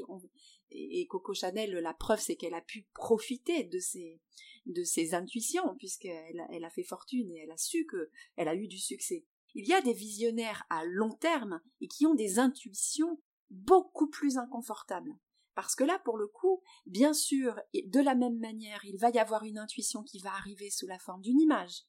et 0.72 1.08
Coco 1.08 1.34
Chanel, 1.34 1.72
la 1.72 1.94
preuve 1.94 2.20
c'est 2.20 2.36
qu'elle 2.36 2.54
a 2.54 2.62
pu 2.62 2.88
profiter 2.94 3.64
de 3.64 3.80
ses, 3.80 4.20
de 4.66 4.84
ses 4.84 5.14
intuitions, 5.14 5.76
puisqu'elle 5.78 6.46
elle 6.52 6.66
a 6.66 6.70
fait 6.70 6.84
fortune 6.84 7.32
et 7.32 7.40
elle 7.44 7.52
a 7.52 7.58
su 7.58 7.88
qu'elle 7.88 8.48
a 8.48 8.56
eu 8.56 8.68
du 8.68 8.80
succès. 8.80 9.26
Il 9.54 9.66
y 9.66 9.74
a 9.74 9.82
des 9.82 9.94
visionnaires 9.94 10.66
à 10.70 10.84
long 10.86 11.14
terme 11.14 11.62
et 11.80 11.88
qui 11.88 12.06
ont 12.06 12.16
des 12.16 12.40
intuitions 12.40 13.22
beaucoup 13.50 14.10
plus 14.10 14.38
inconfortables. 14.38 15.16
Parce 15.54 15.76
que 15.76 15.86
là, 15.86 16.00
pour 16.04 16.18
le 16.18 16.28
coup, 16.28 16.62
bien 16.86 17.14
sûr, 17.14 17.58
de 17.74 18.00
la 18.02 18.16
même 18.16 18.38
manière, 18.38 18.84
il 18.84 18.98
va 18.98 19.10
y 19.12 19.20
avoir 19.20 19.46
une 19.46 19.58
intuition 19.58 20.04
qui 20.04 20.20
va 20.20 20.34
arriver 20.34 20.70
sous 20.70 20.88
la 20.88 21.00
forme 21.00 21.22
d'une 21.22 21.40
image 21.40 21.86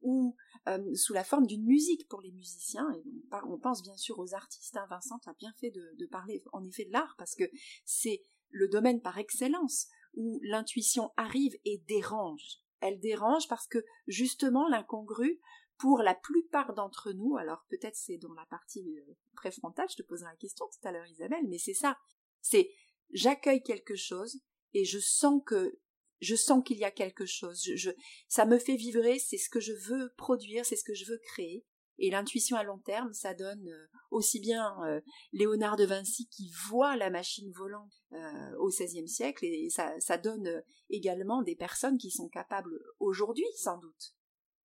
ou 0.00 0.34
euh, 0.68 0.94
sous 0.94 1.14
la 1.14 1.24
forme 1.24 1.46
d'une 1.46 1.64
musique 1.64 2.08
pour 2.08 2.20
les 2.20 2.32
musiciens. 2.32 2.90
Et 2.92 3.02
on, 3.46 3.58
pense 3.58 3.82
bien 3.82 3.96
sûr 3.96 4.18
aux 4.18 4.34
artistes. 4.34 4.76
Hein. 4.76 4.86
Vincent 4.90 5.20
a 5.26 5.34
bien 5.34 5.52
fait 5.58 5.70
de, 5.70 5.94
de 5.98 6.06
parler 6.06 6.42
en 6.52 6.64
effet 6.66 6.84
de 6.84 6.92
l'art 6.92 7.14
parce 7.18 7.34
que 7.34 7.44
c'est 7.84 8.22
le 8.50 8.68
domaine 8.68 9.00
par 9.00 9.18
excellence 9.18 9.86
où 10.14 10.40
l'intuition 10.42 11.12
arrive 11.16 11.54
et 11.64 11.78
dérange. 11.86 12.58
Elle 12.80 13.00
dérange 13.00 13.48
parce 13.48 13.66
que 13.66 13.84
justement 14.06 14.68
l'incongru, 14.68 15.40
pour 15.78 16.02
la 16.02 16.14
plupart 16.14 16.74
d'entre 16.74 17.12
nous, 17.12 17.36
alors 17.38 17.64
peut-être 17.70 17.96
c'est 17.96 18.18
dans 18.18 18.34
la 18.34 18.44
partie 18.46 18.98
euh, 18.98 19.16
préfrontale, 19.34 19.88
je 19.90 19.96
te 19.96 20.02
poserai 20.02 20.30
la 20.30 20.36
question 20.36 20.66
tout 20.66 20.86
à 20.86 20.92
l'heure 20.92 21.06
Isabelle, 21.06 21.46
mais 21.48 21.58
c'est 21.58 21.74
ça, 21.74 21.96
c'est 22.42 22.70
j'accueille 23.12 23.62
quelque 23.62 23.96
chose 23.96 24.42
et 24.74 24.84
je 24.84 24.98
sens 24.98 25.42
que 25.44 25.78
je 26.20 26.34
sens 26.34 26.62
qu'il 26.64 26.78
y 26.78 26.84
a 26.84 26.90
quelque 26.90 27.26
chose, 27.26 27.62
je, 27.74 27.90
ça 28.28 28.46
me 28.46 28.58
fait 28.58 28.76
vibrer, 28.76 29.18
c'est 29.18 29.38
ce 29.38 29.48
que 29.48 29.60
je 29.60 29.72
veux 29.72 30.12
produire, 30.16 30.64
c'est 30.64 30.76
ce 30.76 30.84
que 30.84 30.94
je 30.94 31.06
veux 31.06 31.18
créer, 31.18 31.64
et 32.02 32.10
l'intuition 32.10 32.56
à 32.56 32.62
long 32.62 32.78
terme, 32.78 33.12
ça 33.12 33.34
donne 33.34 33.68
euh, 33.68 33.86
aussi 34.10 34.40
bien 34.40 34.74
euh, 34.84 35.02
Léonard 35.32 35.76
de 35.76 35.84
Vinci 35.84 36.28
qui 36.28 36.50
voit 36.68 36.96
la 36.96 37.10
machine 37.10 37.52
volante 37.52 37.92
euh, 38.12 38.56
au 38.58 38.68
XVIe 38.68 39.06
siècle, 39.06 39.44
et 39.44 39.68
ça, 39.68 39.94
ça 40.00 40.16
donne 40.16 40.62
également 40.88 41.42
des 41.42 41.56
personnes 41.56 41.98
qui 41.98 42.10
sont 42.10 42.28
capables 42.28 42.78
aujourd'hui, 43.00 43.44
sans 43.56 43.76
doute, 43.76 44.14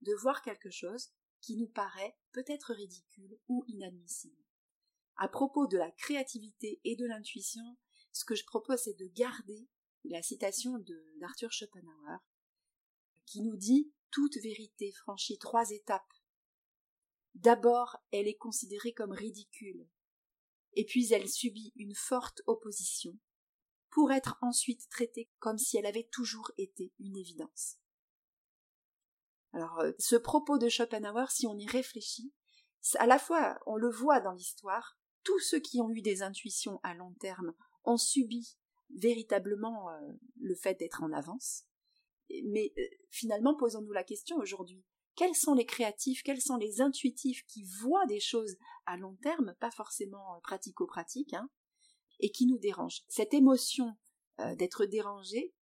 de 0.01 0.13
voir 0.21 0.41
quelque 0.41 0.71
chose 0.71 1.09
qui 1.41 1.57
nous 1.57 1.67
paraît 1.67 2.15
peut-être 2.31 2.73
ridicule 2.73 3.37
ou 3.49 3.65
inadmissible. 3.67 4.41
À 5.17 5.27
propos 5.27 5.67
de 5.67 5.77
la 5.77 5.91
créativité 5.91 6.79
et 6.85 6.95
de 6.95 7.05
l'intuition, 7.05 7.63
ce 8.13 8.23
que 8.23 8.35
je 8.35 8.45
propose, 8.45 8.79
c'est 8.79 8.97
de 8.97 9.07
garder 9.13 9.67
la 10.09 10.21
citation 10.21 10.73
d'Arthur 11.19 11.51
Schopenhauer, 11.51 12.19
qui 13.25 13.41
nous 13.41 13.57
dit 13.57 13.91
Toute 14.11 14.37
vérité 14.37 14.91
franchit 14.91 15.37
trois 15.37 15.69
étapes 15.71 16.13
D'abord, 17.33 17.97
elle 18.11 18.27
est 18.27 18.37
considérée 18.37 18.93
comme 18.93 19.11
ridicule, 19.11 19.87
et 20.73 20.85
puis 20.85 21.11
elle 21.11 21.29
subit 21.29 21.73
une 21.75 21.95
forte 21.95 22.41
opposition, 22.47 23.17
pour 23.89 24.11
être 24.11 24.37
ensuite 24.41 24.87
traitée 24.89 25.29
comme 25.39 25.57
si 25.57 25.77
elle 25.77 25.85
avait 25.85 26.07
toujours 26.11 26.51
été 26.57 26.93
une 26.99 27.17
évidence. 27.17 27.77
Alors, 29.53 29.79
euh, 29.79 29.91
ce 29.99 30.17
propos 30.17 30.57
de 30.57 30.67
Schopenhauer, 30.67 31.29
si 31.29 31.47
on 31.47 31.57
y 31.57 31.65
réfléchit, 31.65 32.33
à 32.99 33.07
la 33.07 33.19
fois, 33.19 33.57
on 33.65 33.77
le 33.77 33.89
voit 33.89 34.19
dans 34.19 34.33
l'histoire, 34.33 34.97
tous 35.23 35.39
ceux 35.39 35.59
qui 35.59 35.81
ont 35.81 35.89
eu 35.89 36.01
des 36.01 36.21
intuitions 36.21 36.79
à 36.83 36.93
long 36.93 37.13
terme 37.15 37.53
ont 37.83 37.97
subi 37.97 38.57
véritablement 38.93 39.89
euh, 39.89 40.11
le 40.39 40.55
fait 40.55 40.75
d'être 40.75 41.03
en 41.03 41.11
avance. 41.11 41.65
Mais 42.45 42.73
euh, 42.77 42.81
finalement, 43.09 43.55
posons-nous 43.55 43.91
la 43.91 44.03
question 44.03 44.37
aujourd'hui, 44.37 44.83
quels 45.15 45.35
sont 45.35 45.53
les 45.53 45.65
créatifs, 45.65 46.23
quels 46.23 46.41
sont 46.41 46.57
les 46.57 46.81
intuitifs 46.81 47.45
qui 47.45 47.63
voient 47.81 48.05
des 48.07 48.19
choses 48.19 48.57
à 48.85 48.97
long 48.97 49.15
terme, 49.21 49.55
pas 49.59 49.71
forcément 49.71 50.35
euh, 50.35 50.39
pratico-pratiques, 50.41 51.33
hein, 51.33 51.49
et 52.19 52.31
qui 52.31 52.47
nous 52.47 52.57
dérangent? 52.57 53.03
Cette 53.07 53.33
émotion 53.33 53.95
d'être 54.57 54.83
dérangé, 54.83 55.53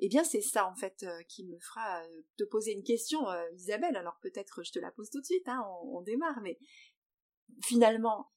eh 0.00 0.08
bien 0.08 0.24
c'est 0.24 0.40
ça 0.40 0.66
en 0.66 0.74
fait 0.74 1.06
qui 1.28 1.44
me 1.44 1.56
fera 1.60 2.02
te 2.36 2.42
poser 2.42 2.72
une 2.72 2.82
question, 2.82 3.20
Isabelle. 3.54 3.94
Alors 3.94 4.18
peut-être 4.20 4.64
je 4.64 4.72
te 4.72 4.80
la 4.80 4.90
pose 4.90 5.10
tout 5.10 5.20
de 5.20 5.24
suite, 5.24 5.46
hein, 5.46 5.62
on, 5.84 6.00
démarre, 6.00 6.40
mais 6.42 6.58
finalement, 7.62 8.32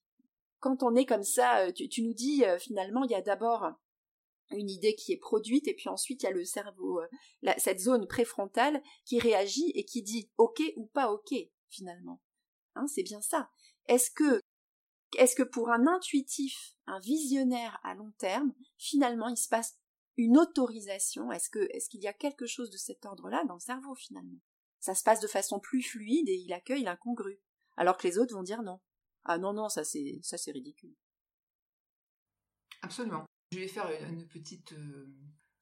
quand 0.59 0.83
on 0.83 0.95
est 0.95 1.07
comme 1.07 1.23
ça, 1.23 1.71
tu 1.73 2.03
nous 2.03 2.13
dis 2.13 2.43
finalement 2.59 3.03
il 3.03 3.09
y 3.09 3.15
a 3.15 3.21
d'abord 3.23 3.73
une 4.51 4.69
idée 4.69 4.95
qui 4.95 5.11
est 5.11 5.17
produite 5.17 5.67
et 5.67 5.73
puis 5.73 5.89
ensuite 5.89 6.23
il 6.23 6.25
y 6.25 6.29
a 6.29 6.31
le 6.31 6.45
cerveau, 6.45 7.01
euh, 7.01 7.53
cette 7.57 7.79
zone 7.79 8.07
préfrontale 8.07 8.81
qui 9.05 9.19
réagit 9.19 9.71
et 9.75 9.85
qui 9.85 10.01
dit 10.01 10.29
ok 10.37 10.61
ou 10.75 10.87
pas 10.87 11.11
ok 11.11 11.33
finalement. 11.69 12.21
Hein, 12.75 12.87
c'est 12.87 13.03
bien 13.03 13.21
ça. 13.21 13.49
Est-ce 13.87 14.11
que 14.11 14.41
est-ce 15.17 15.35
que 15.35 15.43
pour 15.43 15.69
un 15.71 15.87
intuitif, 15.87 16.75
un 16.85 16.99
visionnaire 16.99 17.79
à 17.83 17.95
long 17.95 18.11
terme, 18.17 18.53
finalement 18.77 19.27
il 19.27 19.37
se 19.37 19.47
passe 19.47 19.77
une 20.17 20.37
autorisation? 20.37 21.31
Est-ce 21.31 21.49
que 21.49 21.67
est-ce 21.71 21.89
qu'il 21.89 22.01
y 22.01 22.07
a 22.07 22.13
quelque 22.13 22.45
chose 22.45 22.69
de 22.69 22.77
cet 22.77 23.05
ordre-là 23.05 23.43
dans 23.45 23.55
le 23.55 23.59
cerveau 23.59 23.95
finalement? 23.95 24.39
Ça 24.79 24.95
se 24.95 25.03
passe 25.03 25.19
de 25.19 25.27
façon 25.27 25.59
plus 25.59 25.81
fluide 25.81 26.29
et 26.29 26.35
il 26.35 26.53
accueille 26.53 26.83
l'incongru, 26.83 27.39
alors 27.75 27.97
que 27.97 28.07
les 28.07 28.17
autres 28.17 28.33
vont 28.33 28.43
dire 28.43 28.61
non. 28.61 28.79
Ah 29.25 29.37
non 29.37 29.53
non 29.53 29.69
ça 29.69 29.83
c'est 29.83 30.19
ça 30.21 30.37
c'est 30.37 30.51
ridicule. 30.51 30.95
Absolument. 32.81 33.25
Je 33.51 33.59
vais 33.59 33.67
faire 33.67 33.89
une 34.07 34.27
petite, 34.27 34.73
euh, 34.73 35.07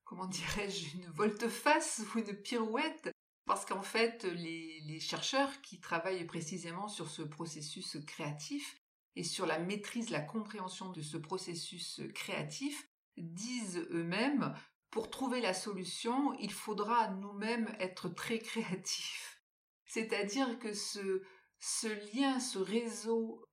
comment 0.03 0.25
dirais-je, 0.27 0.97
une 0.97 1.09
volte-face 1.11 2.01
ou 2.13 2.19
une 2.19 2.35
pirouette, 2.35 3.11
parce 3.45 3.65
qu'en 3.65 3.81
fait, 3.81 4.23
les, 4.25 4.99
chercheurs 4.99 5.61
qui 5.61 5.79
travaillent 5.79 6.25
précisément 6.25 6.89
sur 6.89 7.09
ce 7.09 7.21
processus 7.21 7.97
créatif 8.05 8.77
et 9.15 9.23
sur 9.23 9.45
la 9.45 9.57
maîtrise, 9.57 10.09
la 10.09 10.19
compréhension 10.19 10.91
de 10.91 11.01
ce 11.01 11.15
processus 11.15 12.01
créatif, 12.13 12.89
disent 13.15 13.87
eux-mêmes, 13.91 14.53
pour 14.89 15.09
trouver 15.09 15.39
la 15.39 15.53
solution, 15.53 16.33
il 16.39 16.51
faudra 16.51 17.09
nous-mêmes 17.09 17.73
être 17.79 18.09
très 18.09 18.39
créatifs. 18.39 19.41
C'est-à-dire 19.85 20.59
que 20.59 20.73
ce, 20.73 21.23
ce 21.59 21.87
lien, 22.13 22.39
ce 22.39 22.59
réseau 22.59 23.45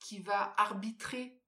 qui 0.00 0.18
va 0.20 0.54
arbitrer 0.56 1.39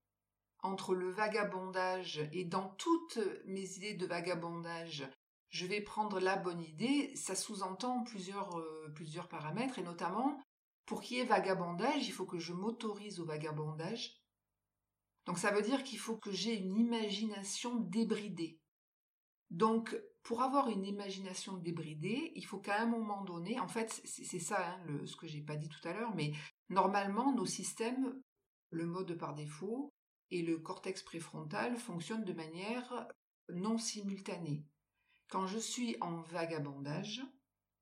entre 0.63 0.95
le 0.95 1.11
vagabondage 1.11 2.29
et 2.33 2.45
dans 2.45 2.69
toutes 2.71 3.19
mes 3.47 3.77
idées 3.77 3.95
de 3.95 4.07
vagabondage, 4.07 5.09
je 5.49 5.67
vais 5.67 5.81
prendre 5.81 6.19
la 6.19 6.37
bonne 6.37 6.63
idée, 6.63 7.15
ça 7.15 7.35
sous-entend 7.35 8.05
plusieurs, 8.05 8.59
euh, 8.59 8.91
plusieurs 8.95 9.29
paramètres 9.29 9.79
et 9.79 9.83
notamment 9.83 10.41
pour 10.87 11.03
qu'il 11.03 11.19
y 11.19 11.21
ait 11.21 11.25
vagabondage, 11.25 12.07
il 12.07 12.13
faut 12.13 12.27
que 12.27 12.39
je 12.39 12.53
m'autorise 12.53 13.21
au 13.21 13.25
vagabondage. 13.25 14.17
Donc 15.27 15.39
ça 15.39 15.53
veut 15.53 15.63
dire 15.63 15.85
qu'il 15.85 15.99
faut 15.99 16.17
que 16.17 16.33
j'ai 16.33 16.57
une 16.57 16.77
imagination 16.77 17.77
débridée. 17.77 18.59
Donc 19.51 19.97
pour 20.23 20.43
avoir 20.43 20.69
une 20.69 20.87
imagination 20.87 21.57
débridée, 21.59 22.33
il 22.35 22.47
faut 22.47 22.59
qu'à 22.59 22.81
un 22.81 22.87
moment 22.87 23.23
donné, 23.23 23.61
en 23.61 23.69
fait 23.69 24.01
c'est 24.05 24.39
ça 24.39 24.75
hein, 24.75 25.05
ce 25.05 25.17
que 25.17 25.27
j'ai 25.27 25.43
pas 25.43 25.57
dit 25.57 25.69
tout 25.69 25.87
à 25.87 25.93
l'heure, 25.93 26.15
mais 26.15 26.33
normalement 26.71 27.33
nos 27.33 27.47
systèmes, 27.47 28.21
le 28.71 28.87
mode 28.87 29.19
par 29.19 29.35
défaut, 29.35 29.93
et 30.33 30.43
le 30.43 30.59
cortex 30.59 31.03
préfrontal 31.03 31.77
fonctionne 31.77 32.25
de 32.25 32.33
manière 32.33 33.07
non 33.51 33.77
simultanée. 33.77 34.65
Quand 35.29 35.47
je 35.47 35.59
suis 35.59 35.97
en 36.01 36.23
vagabondage, 36.23 37.23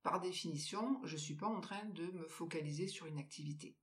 par 0.03 0.21
définition, 0.21 1.01
je 1.05 1.15
ne 1.15 1.21
suis 1.21 1.37
pas 1.37 1.47
en 1.47 1.61
train 1.61 1.85
de 1.87 2.07
me 2.11 2.27
focaliser 2.27 2.89
sur 2.89 3.07
une 3.07 3.19
activité. 3.19 3.77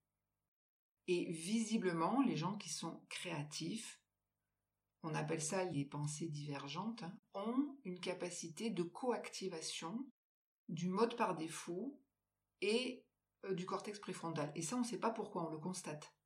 Et 1.08 1.32
visiblement, 1.32 2.22
les 2.22 2.36
gens 2.36 2.58
qui 2.58 2.68
sont 2.68 3.02
créatifs, 3.08 4.02
on 5.02 5.16
appelle 5.16 5.42
ça 5.42 5.64
les 5.64 5.86
pensées 5.86 6.28
divergentes, 6.28 7.04
hein, 7.04 7.18
ont 7.36 7.78
une 7.86 8.02
capacité 8.02 8.70
de 8.70 8.84
coactivation 8.84 10.06
du 10.68 10.90
mode 10.90 11.16
par 11.16 11.36
défaut 11.36 12.02
et 12.60 13.06
euh, 13.46 13.54
du 13.54 13.66
cortex 13.66 13.98
préfrontal. 14.00 14.52
Et 14.56 14.62
ça, 14.62 14.76
on 14.76 14.82
ne 14.82 14.86
sait 14.86 15.00
pas 15.00 15.12
pourquoi, 15.12 15.48
on 15.48 15.52
le 15.52 15.60
constate. 15.60 16.17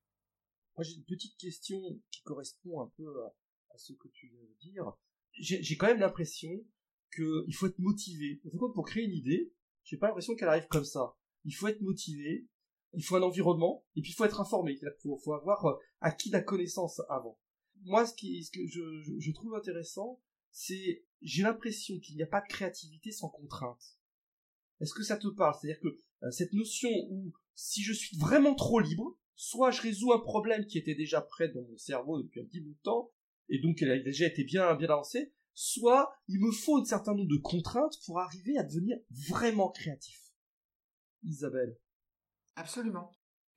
Moi, 0.75 0.83
j'ai 0.83 0.95
une 0.95 1.05
petite 1.05 1.37
question 1.37 1.79
qui 2.11 2.21
correspond 2.23 2.81
un 2.81 2.91
peu 2.97 3.07
à, 3.23 3.77
ce 3.77 3.93
que 3.93 4.07
tu 4.09 4.27
viens 4.27 4.43
de 4.43 4.55
dire. 4.59 4.91
J'ai 5.33 5.77
quand 5.77 5.87
même 5.87 5.99
l'impression 5.99 6.51
qu'il 7.13 7.53
faut 7.53 7.67
être 7.67 7.79
motivé. 7.79 8.41
Pour 8.73 8.85
créer 8.85 9.05
une 9.05 9.15
idée, 9.15 9.53
j'ai 9.83 9.97
pas 9.97 10.07
l'impression 10.07 10.35
qu'elle 10.35 10.49
arrive 10.49 10.67
comme 10.67 10.85
ça. 10.85 11.15
Il 11.45 11.53
faut 11.53 11.67
être 11.67 11.81
motivé, 11.81 12.47
il 12.93 13.03
faut 13.03 13.15
un 13.15 13.23
environnement, 13.23 13.85
et 13.95 14.01
puis 14.01 14.11
il 14.11 14.13
faut 14.13 14.25
être 14.25 14.39
informé. 14.39 14.77
Il 14.81 15.17
faut, 15.23 15.33
avoir 15.33 15.65
euh, 15.65 15.75
acquis 16.01 16.29
la 16.29 16.41
connaissance 16.41 17.01
avant. 17.09 17.39
Moi, 17.83 18.05
ce, 18.05 18.13
que 18.13 18.67
je, 18.67 19.19
je 19.19 19.31
trouve 19.31 19.55
intéressant, 19.55 20.21
c'est 20.51 21.03
j'ai 21.21 21.43
l'impression 21.43 21.99
qu'il 21.99 22.15
n'y 22.15 22.23
a 22.23 22.27
pas 22.27 22.41
de 22.41 22.47
créativité 22.47 23.11
sans 23.11 23.29
contrainte. 23.29 23.97
Est-ce 24.79 24.93
que 24.93 25.03
ça 25.03 25.17
te 25.17 25.27
parle? 25.27 25.55
C'est-à-dire 25.59 25.81
que 25.81 25.87
euh, 26.23 26.31
cette 26.31 26.53
notion 26.53 26.89
où 27.09 27.31
si 27.55 27.83
je 27.83 27.93
suis 27.93 28.17
vraiment 28.17 28.55
trop 28.55 28.79
libre, 28.79 29.17
soit 29.41 29.71
je 29.71 29.81
résous 29.81 30.13
un 30.13 30.19
problème 30.19 30.67
qui 30.67 30.77
était 30.77 30.93
déjà 30.93 31.19
prêt 31.19 31.49
dans 31.49 31.63
mon 31.63 31.75
cerveau 31.75 32.21
depuis 32.21 32.41
un 32.41 32.45
petit 32.45 32.61
bout 32.61 32.75
de 32.75 32.81
temps, 32.83 33.11
et 33.49 33.57
donc 33.57 33.81
elle 33.81 33.89
a 33.89 33.97
déjà 33.97 34.27
été 34.27 34.43
bien, 34.43 34.75
bien 34.75 34.89
avancée, 34.89 35.33
soit 35.55 36.13
il 36.27 36.39
me 36.39 36.51
faut 36.51 36.77
un 36.77 36.85
certain 36.85 37.15
nombre 37.15 37.27
de 37.27 37.41
contraintes 37.41 37.97
pour 38.05 38.19
arriver 38.19 38.55
à 38.59 38.63
devenir 38.63 38.99
vraiment 39.09 39.71
créatif. 39.71 40.31
Isabelle. 41.23 41.75
Absolument. 42.55 43.11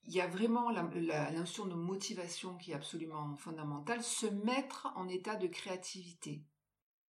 Il 0.05 0.15
y 0.15 0.23
a 0.23 0.27
vraiment 0.27 0.71
la, 0.71 1.31
notion 1.33 1.67
de 1.67 1.75
motivation 1.75 2.57
qui 2.57 2.71
est 2.71 2.75
absolument 2.75 3.37
fondamentale, 3.37 4.03
se 4.03 4.27
mettre 4.27 4.91
en 4.97 5.07
état 5.07 5.37
de 5.37 5.49
créativité. 5.49 6.47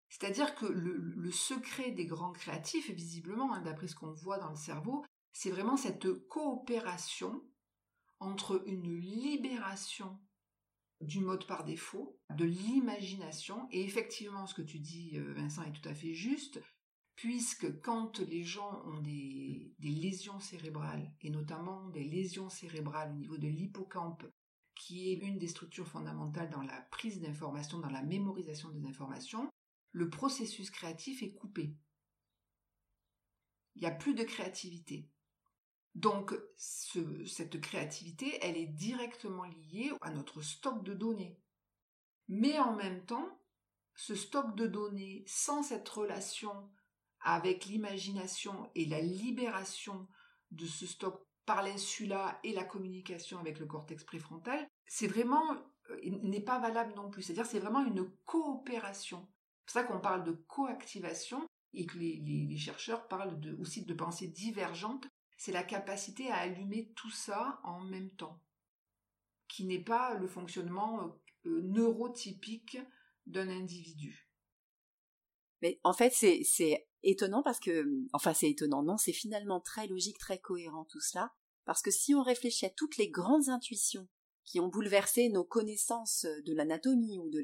C'est-à-dire 0.08 0.56
que 0.56 0.66
le, 0.66 1.30
secret 1.30 1.92
des 1.92 2.06
grands 2.06 2.32
créatifs, 2.32 2.90
visiblement, 2.90 3.54
hein, 3.54 3.62
d'après 3.62 3.86
ce 3.86 3.94
qu'on 3.94 4.12
voit 4.12 4.38
dans 4.38 4.50
le 4.50 4.56
cerveau, 4.56 5.04
c'est 5.32 5.50
vraiment 5.50 5.76
cette 5.76 6.12
coopération 6.26 7.40
entre 8.24 8.62
une 8.66 8.94
libération 8.94 10.18
du 11.00 11.20
mode 11.20 11.46
par 11.46 11.64
défaut, 11.64 12.18
de 12.34 12.44
l'imagination, 12.44 13.68
et 13.70 13.84
effectivement 13.84 14.46
ce 14.46 14.54
que 14.54 14.62
tu 14.62 14.78
dis 14.78 15.18
euh, 15.18 15.34
Vincent 15.34 15.62
est 15.64 15.72
tout 15.72 15.88
à 15.88 15.94
fait 15.94 16.14
juste, 16.14 16.60
puisque 17.14 17.80
quand 17.80 18.18
les 18.20 18.42
gens 18.42 18.82
ont 18.86 19.00
des, 19.00 19.74
lésions 19.78 20.40
cérébrales, 20.40 21.12
et 21.20 21.30
notamment 21.30 21.88
des 21.88 22.04
lésions 22.04 22.48
cérébrales 22.48 23.12
au 23.12 23.18
niveau 23.18 23.36
de 23.36 23.48
l'hippocampe, 23.48 24.24
qui 24.74 25.12
est 25.12 25.16
l'une 25.16 25.38
des 25.38 25.46
structures 25.46 25.86
fondamentales 25.86 26.50
dans 26.50 26.62
la 26.62 26.80
prise 26.90 27.20
d'informations, 27.20 27.78
dans 27.78 27.90
la 27.90 28.02
mémorisation 28.02 28.70
des 28.70 28.86
informations, 28.86 29.48
le 29.92 30.10
processus 30.10 30.70
créatif 30.70 31.22
est 31.22 31.32
coupé. 31.32 31.76
Il 33.76 33.82
n'y 33.82 33.86
a 33.86 33.92
plus 33.92 34.14
de 34.14 34.24
créativité. 34.24 35.08
Donc 35.94 36.34
cette 36.56 37.60
créativité, 37.60 38.38
elle 38.42 38.56
est 38.56 38.66
directement 38.66 39.44
liée 39.44 39.92
à 40.00 40.10
notre 40.10 40.42
stock 40.42 40.82
de 40.82 40.92
données. 40.92 41.38
Mais 42.28 42.58
en 42.58 42.74
même 42.74 43.04
temps, 43.04 43.38
ce 43.94 44.14
stock 44.14 44.56
de 44.56 44.66
données, 44.66 45.24
sans 45.26 45.62
cette 45.62 45.88
relation 45.88 46.70
avec 47.20 47.66
l'imagination 47.66 48.70
et 48.74 48.86
la 48.86 49.00
libération 49.00 50.08
de 50.50 50.66
ce 50.66 50.86
stock 50.86 51.26
par 51.46 51.62
l'insula 51.62 52.38
et 52.42 52.52
la 52.52 52.64
communication 52.64 53.38
avec 53.38 53.58
le 53.58 53.66
cortex 53.66 54.02
préfrontal, 54.04 54.66
c'est 54.86 55.06
vraiment 55.06 55.44
euh, 55.90 56.18
n'est 56.22 56.40
pas 56.40 56.58
valable 56.58 56.94
non 56.94 57.10
plus. 57.10 57.22
C'est-à-dire 57.22 57.46
c'est 57.46 57.60
vraiment 57.60 57.84
une 57.84 58.10
coopération. 58.24 59.28
C'est 59.66 59.72
pour 59.72 59.72
ça 59.72 59.84
qu'on 59.84 60.00
parle 60.00 60.24
de 60.24 60.32
coactivation 60.32 61.46
et 61.72 61.86
que 61.86 61.98
les, 61.98 62.56
chercheurs 62.56 63.08
parlent 63.08 63.38
aussi 63.58 63.84
de 63.84 63.94
pensée 63.94 64.28
divergente 64.28 65.06
c'est 65.36 65.52
la 65.52 65.62
capacité 65.62 66.28
à 66.30 66.36
allumer 66.36 66.92
tout 66.96 67.10
ça 67.10 67.60
en 67.64 67.80
même 67.80 68.10
temps, 68.10 68.42
qui 69.48 69.64
n'est 69.64 69.82
pas 69.82 70.14
le 70.14 70.28
fonctionnement 70.28 71.02
euh, 71.02 71.08
euh, 71.46 71.62
neurotypique 71.62 72.78
d'un 73.26 73.48
individu. 73.48 74.30
Mais 75.62 75.80
en 75.82 75.94
fait, 75.94 76.12
c'est 76.12 76.86
étonnant 77.02 77.42
parce 77.42 77.60
que, 77.60 77.86
enfin, 78.12 78.34
c'est 78.34 78.50
étonnant, 78.50 78.82
non, 78.82 78.98
c'est 78.98 79.12
finalement 79.12 79.60
très 79.60 79.86
logique, 79.86 80.18
très 80.18 80.38
cohérent 80.38 80.84
tout 80.84 81.00
cela, 81.00 81.32
parce 81.64 81.80
que 81.80 81.90
si 81.90 82.14
on 82.14 82.22
réfléchit 82.22 82.66
à 82.66 82.70
toutes 82.70 82.96
les 82.98 83.08
grandes 83.08 83.48
intuitions 83.48 84.08
qui 84.44 84.60
ont 84.60 84.68
bouleversé 84.68 85.30
nos 85.30 85.44
connaissances 85.44 86.26
de 86.44 86.54
l'anatomie 86.54 87.18
ou 87.18 87.30
de 87.30 87.40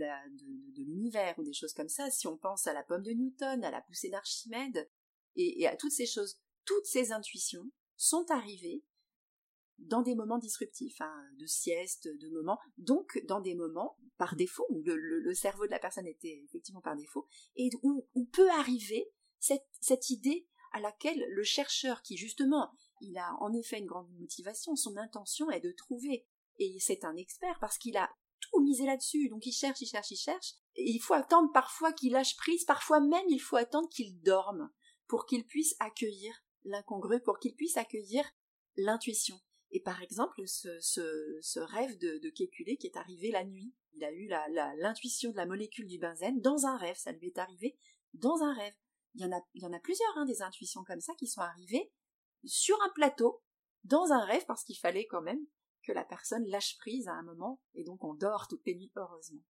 l'univers 0.76 1.38
ou 1.38 1.44
des 1.44 1.54
choses 1.54 1.72
comme 1.72 1.88
ça, 1.88 2.10
si 2.10 2.26
on 2.26 2.36
pense 2.36 2.66
à 2.66 2.74
la 2.74 2.82
pomme 2.82 3.02
de 3.02 3.12
Newton, 3.12 3.64
à 3.64 3.70
la 3.70 3.80
poussée 3.80 4.10
d'Archimède 4.10 4.88
et, 5.36 5.66
à 5.66 5.76
toutes 5.76 5.92
ces 5.92 6.06
choses, 6.06 6.38
toutes 6.66 6.84
ces 6.84 7.12
intuitions, 7.12 7.70
sont 8.00 8.24
arrivés 8.30 8.82
dans 9.78 10.02
des 10.02 10.14
moments 10.14 10.38
disruptifs, 10.38 11.00
hein, 11.00 11.24
de 11.38 11.46
sieste, 11.46 12.08
de 12.08 12.30
moments, 12.30 12.58
donc 12.78 13.20
dans 13.26 13.40
des 13.40 13.54
moments 13.54 13.98
par 14.16 14.36
défaut, 14.36 14.66
où 14.70 14.82
le, 14.84 15.34
cerveau 15.34 15.66
de 15.66 15.70
la 15.70 15.78
personne 15.78 16.06
était 16.06 16.42
effectivement 16.44 16.80
par 16.80 16.96
défaut, 16.96 17.28
et 17.56 17.70
où, 17.82 18.06
peut 18.32 18.50
arriver 18.50 19.10
cette, 19.38 20.10
idée 20.10 20.46
à 20.72 20.80
laquelle 20.80 21.22
le 21.30 21.42
chercheur, 21.42 22.02
qui 22.02 22.16
justement, 22.16 22.70
il 23.00 23.16
a 23.18 23.34
en 23.40 23.52
effet 23.52 23.78
une 23.78 23.86
grande 23.86 24.10
motivation, 24.18 24.76
son 24.76 24.96
intention 24.96 25.50
est 25.50 25.60
de 25.60 25.72
trouver, 25.72 26.26
et 26.58 26.78
c'est 26.78 27.04
un 27.04 27.16
expert 27.16 27.58
parce 27.60 27.78
qu'il 27.78 27.96
a 27.96 28.10
tout 28.40 28.60
misé 28.60 28.86
là-dessus, 28.86 29.28
donc 29.28 29.44
il 29.46 29.52
cherche, 29.52 29.80
il 29.80 29.86
cherche, 29.86 30.10
il 30.10 30.16
cherche, 30.16 30.54
et 30.76 30.90
il 30.90 31.00
faut 31.00 31.14
attendre 31.14 31.50
parfois 31.52 31.92
qu'il 31.92 32.12
lâche 32.12 32.36
prise, 32.36 32.64
parfois 32.64 33.00
même 33.00 33.26
il 33.28 33.40
faut 33.40 33.56
attendre 33.56 33.88
qu'il 33.88 34.20
dorme 34.20 34.70
pour 35.06 35.26
qu'il 35.26 35.46
puisse 35.46 35.74
accueillir 35.80 36.34
l'incongru 36.64 37.20
pour 37.20 37.38
qu'il 37.38 37.54
puisse 37.54 37.76
accueillir 37.76 38.24
l'intuition. 38.76 39.40
Et 39.72 39.80
par 39.80 40.02
exemple, 40.02 40.42
ce, 40.46 41.58
rêve 41.58 41.98
de, 41.98 42.18
de 42.18 42.28
qui 42.30 42.86
est 42.86 42.96
arrivé 42.96 43.30
la 43.30 43.44
nuit, 43.44 43.72
il 43.92 44.04
a 44.04 44.12
eu 44.12 44.28
l'intuition 44.78 45.30
de 45.30 45.36
la 45.36 45.46
molécule 45.46 45.86
du 45.86 45.98
benzène 45.98 46.40
dans 46.40 46.66
un 46.66 46.76
rêve, 46.76 46.96
ça 46.96 47.12
lui 47.12 47.28
est 47.28 47.38
arrivé 47.38 47.78
dans 48.14 48.42
un 48.42 48.54
rêve. 48.54 48.74
Il 49.14 49.22
y 49.22 49.24
en 49.24 49.32
a, 49.32 49.40
il 49.54 49.62
y 49.62 49.66
a 49.66 49.80
plusieurs, 49.80 50.16
hein, 50.16 50.24
des 50.24 50.42
intuitions 50.42 50.84
comme 50.84 51.00
ça 51.00 51.14
qui 51.14 51.26
sont 51.26 51.40
arrivées 51.40 51.92
sur 52.44 52.80
un 52.82 52.90
plateau, 52.90 53.42
dans 53.84 54.12
un 54.12 54.24
rêve, 54.24 54.44
parce 54.46 54.64
qu'il 54.64 54.78
fallait 54.78 55.06
quand 55.06 55.22
même 55.22 55.44
que 55.82 55.92
la 55.92 56.04
personne 56.04 56.46
lâche 56.46 56.76
prise 56.78 57.08
à 57.08 57.14
un 57.14 57.22
moment, 57.22 57.60
et 57.74 57.84
donc 57.84 58.04
on 58.04 58.14
dort 58.14 58.46
toutes 58.48 58.64
les 58.66 58.74
nuits, 58.74 58.92
heureusement. 58.96 59.42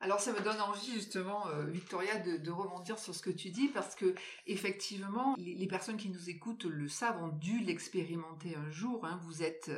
Alors 0.00 0.20
ça 0.20 0.32
me 0.32 0.40
donne 0.40 0.60
envie 0.60 0.92
justement, 0.92 1.48
euh, 1.48 1.64
Victoria, 1.64 2.18
de, 2.18 2.50
rebondir 2.50 2.98
sur 2.98 3.14
ce 3.14 3.22
que 3.22 3.30
tu 3.30 3.50
dis 3.50 3.68
parce 3.68 3.94
que 3.94 4.14
effectivement, 4.46 5.34
les, 5.38 5.66
personnes 5.66 5.96
qui 5.96 6.08
nous 6.08 6.30
écoutent 6.30 6.64
le 6.64 6.88
savent, 6.88 7.22
ont 7.22 7.36
dû 7.36 7.58
l'expérimenter 7.60 8.54
un 8.54 8.70
jour. 8.70 9.04
Hein. 9.04 9.20
Vous 9.24 9.42
êtes 9.42 9.70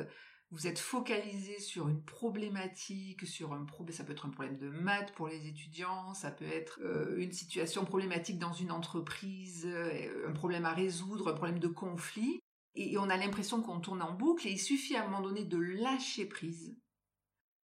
vous 0.51 0.67
êtes 0.67 0.79
focalisé 0.79 1.59
sur 1.59 1.87
une 1.87 2.03
problématique, 2.03 3.25
sur 3.25 3.53
un 3.53 3.63
problème, 3.63 3.95
ça 3.95 4.03
peut 4.03 4.11
être 4.11 4.25
un 4.25 4.31
problème 4.31 4.57
de 4.57 4.69
maths 4.69 5.13
pour 5.13 5.29
les 5.29 5.47
étudiants, 5.47 6.13
ça 6.13 6.29
peut 6.29 6.45
être 6.45 6.79
euh, 6.83 7.15
une 7.17 7.31
situation 7.31 7.85
problématique 7.85 8.37
dans 8.37 8.51
une 8.51 8.71
entreprise, 8.71 9.65
euh, 9.65 10.27
un 10.27 10.33
problème 10.33 10.65
à 10.65 10.73
résoudre, 10.73 11.29
un 11.29 11.35
problème 11.35 11.59
de 11.59 11.69
conflit, 11.69 12.41
et 12.75 12.97
on 12.97 13.09
a 13.09 13.15
l'impression 13.15 13.61
qu'on 13.61 13.79
tourne 13.79 14.01
en 14.01 14.11
boucle, 14.11 14.45
et 14.45 14.51
il 14.51 14.59
suffit 14.59 14.97
à 14.97 15.03
un 15.03 15.07
moment 15.07 15.21
donné 15.21 15.45
de 15.45 15.57
lâcher 15.57 16.25
prise, 16.25 16.75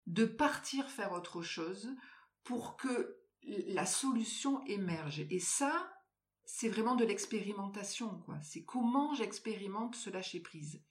de 0.06 0.24
partir 0.24 0.88
faire 0.88 1.10
autre 1.10 1.42
chose, 1.42 1.90
pour 2.46 2.76
que 2.76 3.18
la 3.42 3.86
solution 3.86 4.64
émerge. 4.66 5.26
Et 5.30 5.40
ça, 5.40 5.92
c'est 6.44 6.68
vraiment 6.68 6.94
de 6.94 7.04
l'expérimentation, 7.04 8.20
quoi. 8.20 8.40
C'est 8.42 8.64
comment 8.64 9.14
j'expérimente 9.14 9.96
ce 9.96 10.10
lâcher 10.10 10.40
prise. 10.40 10.82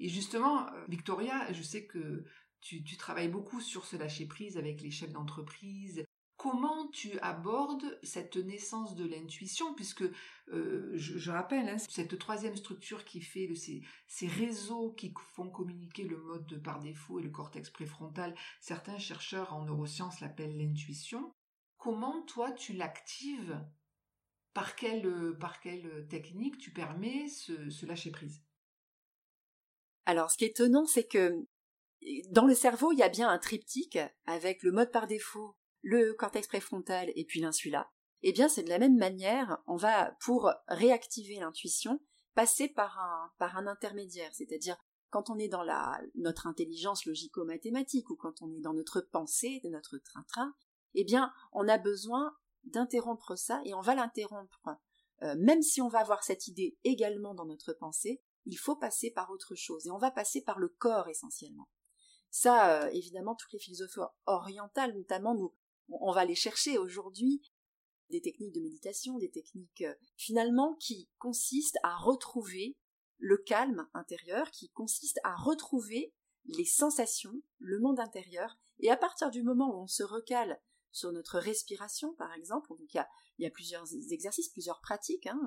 Et 0.00 0.08
justement, 0.08 0.66
euh, 0.66 0.84
Victoria, 0.88 1.52
je 1.52 1.62
sais 1.62 1.86
que 1.86 2.24
tu, 2.60 2.82
travailles 2.96 3.28
beaucoup 3.28 3.60
sur 3.60 3.86
ce 3.86 3.96
lâcher 3.96 4.26
prise 4.26 4.58
avec 4.58 4.80
les 4.80 4.90
chefs 4.90 5.12
d'entreprise. 5.12 6.04
Comment 6.44 6.88
tu 6.88 7.18
abordes 7.20 7.98
cette 8.02 8.36
naissance 8.36 8.94
de 8.94 9.06
l'intuition, 9.06 9.72
puisque 9.72 10.04
euh, 10.52 10.92
je, 10.92 11.30
rappelle, 11.30 11.70
hein, 11.70 11.78
cette 11.78 12.18
troisième 12.18 12.54
structure 12.54 13.06
qui 13.06 13.22
fait 13.22 13.46
de 13.46 13.54
ces, 13.54 13.82
réseaux 14.26 14.92
qui 14.92 15.14
font 15.32 15.48
communiquer 15.48 16.04
le 16.04 16.18
mode 16.18 16.62
par 16.62 16.80
défaut 16.80 17.18
et 17.18 17.22
le 17.22 17.30
cortex 17.30 17.70
préfrontal, 17.70 18.34
certains 18.60 18.98
chercheurs 18.98 19.54
en 19.54 19.64
neurosciences 19.64 20.20
l'appellent 20.20 20.58
l'intuition. 20.58 21.32
Comment 21.78 22.20
toi 22.26 22.52
tu 22.52 22.74
l'actives? 22.74 23.58
Par 24.52 24.76
quelle, 24.76 25.34
par 25.40 25.60
quelle 25.60 26.06
technique 26.08 26.58
tu 26.58 26.72
permets 26.72 27.26
ce, 27.28 27.86
lâcher 27.86 28.10
prise? 28.10 28.42
Alors, 30.04 30.30
ce 30.30 30.36
qui 30.36 30.44
est 30.44 30.48
étonnant, 30.48 30.84
c'est 30.84 31.08
que 31.08 31.46
dans 32.32 32.44
le 32.44 32.54
cerveau, 32.54 32.92
il 32.92 32.98
y 32.98 33.02
a 33.02 33.08
bien 33.08 33.30
un 33.30 33.38
triptyque 33.38 33.98
avec 34.26 34.62
le 34.62 34.72
mode 34.72 34.92
par 34.92 35.06
défaut, 35.06 35.56
le 35.84 36.14
cortex 36.14 36.48
préfrontal 36.48 37.12
et 37.14 37.24
puis 37.24 37.40
l'insula 37.40 37.90
eh 38.26 38.32
bien 38.32 38.48
c'est 38.48 38.62
de 38.62 38.70
la 38.70 38.78
même 38.78 38.96
manière, 38.96 39.58
on 39.66 39.76
va, 39.76 40.16
pour 40.22 40.50
réactiver 40.66 41.38
l'intuition, 41.38 42.00
passer 42.34 42.68
par 42.68 42.98
un, 43.38 43.66
intermédiaire, 43.66 44.34
c'est-à-dire 44.34 44.78
quand 45.10 45.28
on 45.28 45.38
est 45.38 45.48
dans 45.48 45.62
la, 45.62 46.00
notre 46.14 46.46
intelligence 46.46 47.04
logico-mathématique 47.04 48.08
ou 48.08 48.16
quand 48.16 48.40
on 48.40 48.50
est 48.50 48.60
dans 48.60 48.72
notre 48.72 49.02
pensée, 49.02 49.60
de 49.62 49.68
notre 49.68 49.98
train-train, 49.98 50.54
eh 50.94 51.04
bien 51.04 51.32
on 51.52 51.68
a 51.68 51.76
besoin 51.76 52.34
d'interrompre 52.64 53.36
ça 53.36 53.60
et 53.66 53.74
on 53.74 53.82
va 53.82 53.94
l'interrompre. 53.94 54.70
Euh, 55.22 55.34
même 55.38 55.60
si 55.60 55.82
on 55.82 55.88
va 55.88 56.00
avoir 56.00 56.24
cette 56.24 56.48
idée 56.48 56.78
également 56.82 57.34
dans 57.34 57.44
notre 57.44 57.74
pensée, 57.74 58.22
il 58.46 58.56
faut 58.56 58.74
passer 58.74 59.10
par 59.10 59.30
autre 59.30 59.54
chose 59.54 59.86
et 59.86 59.90
on 59.90 59.98
va 59.98 60.10
passer 60.10 60.42
par 60.42 60.58
le 60.58 60.68
corps 60.68 61.08
essentiellement. 61.08 61.68
Ça, 62.30 62.84
euh, 62.84 62.90
évidemment, 62.90 63.34
toutes 63.34 63.52
les 63.52 63.58
philosophies 63.58 64.00
orientales, 64.24 64.94
notamment, 64.94 65.34
nous, 65.34 65.54
on 65.88 66.12
va 66.12 66.24
les 66.24 66.34
chercher 66.34 66.78
aujourd'hui 66.78 67.42
des 68.10 68.20
techniques 68.20 68.54
de 68.54 68.60
méditation, 68.60 69.18
des 69.18 69.30
techniques 69.30 69.82
euh, 69.82 69.94
finalement 70.16 70.74
qui 70.76 71.08
consistent 71.18 71.78
à 71.82 71.96
retrouver 71.96 72.76
le 73.18 73.38
calme 73.38 73.88
intérieur, 73.94 74.50
qui 74.50 74.70
consistent 74.70 75.20
à 75.24 75.34
retrouver 75.34 76.12
les 76.44 76.64
sensations, 76.64 77.42
le 77.58 77.80
monde 77.80 78.00
intérieur, 78.00 78.58
et 78.80 78.90
à 78.90 78.96
partir 78.96 79.30
du 79.30 79.42
moment 79.42 79.74
où 79.74 79.82
on 79.82 79.86
se 79.86 80.02
recale 80.02 80.60
sur 80.92 81.10
notre 81.12 81.38
respiration, 81.38 82.14
par 82.14 82.32
exemple, 82.34 82.68
donc 82.68 82.94
il 82.94 83.04
y 83.38 83.46
a 83.46 83.50
plusieurs 83.50 83.86
exercices, 84.12 84.50
plusieurs 84.50 84.80
pratiques. 84.80 85.26
Hein. 85.26 85.40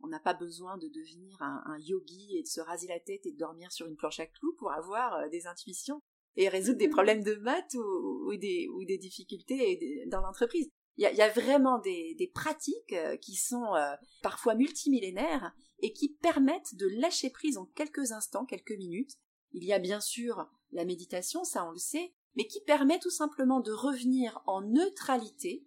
On 0.00 0.08
n'a 0.08 0.18
pas 0.18 0.34
besoin 0.34 0.76
de 0.76 0.88
devenir 0.88 1.40
un, 1.40 1.78
yogi 1.78 2.36
et 2.36 2.42
de 2.42 2.48
se 2.48 2.60
raser 2.60 2.88
la 2.88 2.98
tête 2.98 3.24
et 3.26 3.32
de 3.32 3.38
dormir 3.38 3.70
sur 3.70 3.86
une 3.86 3.96
planche 3.96 4.18
à 4.18 4.26
clous 4.26 4.56
pour 4.58 4.72
avoir 4.72 5.28
des 5.30 5.46
intuitions 5.46 6.02
et 6.38 6.48
résoudre 6.48 6.78
des 6.78 6.88
problèmes 6.88 7.22
de 7.22 7.34
maths 7.34 7.74
ou, 7.74 8.34
des, 8.36 8.68
ou 8.72 8.84
des 8.84 8.96
difficultés 8.96 10.04
dans 10.06 10.20
l'entreprise. 10.20 10.68
Il 10.96 11.02
y, 11.02 11.22
a, 11.22 11.28
vraiment 11.28 11.78
des, 11.78 12.14
des 12.18 12.28
pratiques 12.28 12.94
qui 13.20 13.36
sont 13.36 13.74
parfois 14.22 14.54
multimillénaires 14.54 15.52
et 15.80 15.92
qui 15.92 16.14
permettent 16.14 16.74
de 16.74 16.88
lâcher 17.00 17.30
prise 17.30 17.58
en 17.58 17.66
quelques 17.66 18.12
instants, 18.12 18.46
quelques 18.46 18.72
minutes. 18.72 19.12
Il 19.52 19.64
y 19.64 19.72
a 19.72 19.78
bien 19.78 20.00
sûr 20.00 20.48
la 20.72 20.84
méditation, 20.84 21.44
ça 21.44 21.66
on 21.66 21.70
le 21.70 21.78
sait, 21.78 22.14
mais 22.36 22.46
qui 22.46 22.60
permet 22.62 23.00
tout 23.00 23.10
simplement 23.10 23.60
de 23.60 23.72
revenir 23.72 24.40
en 24.46 24.62
neutralité 24.62 25.66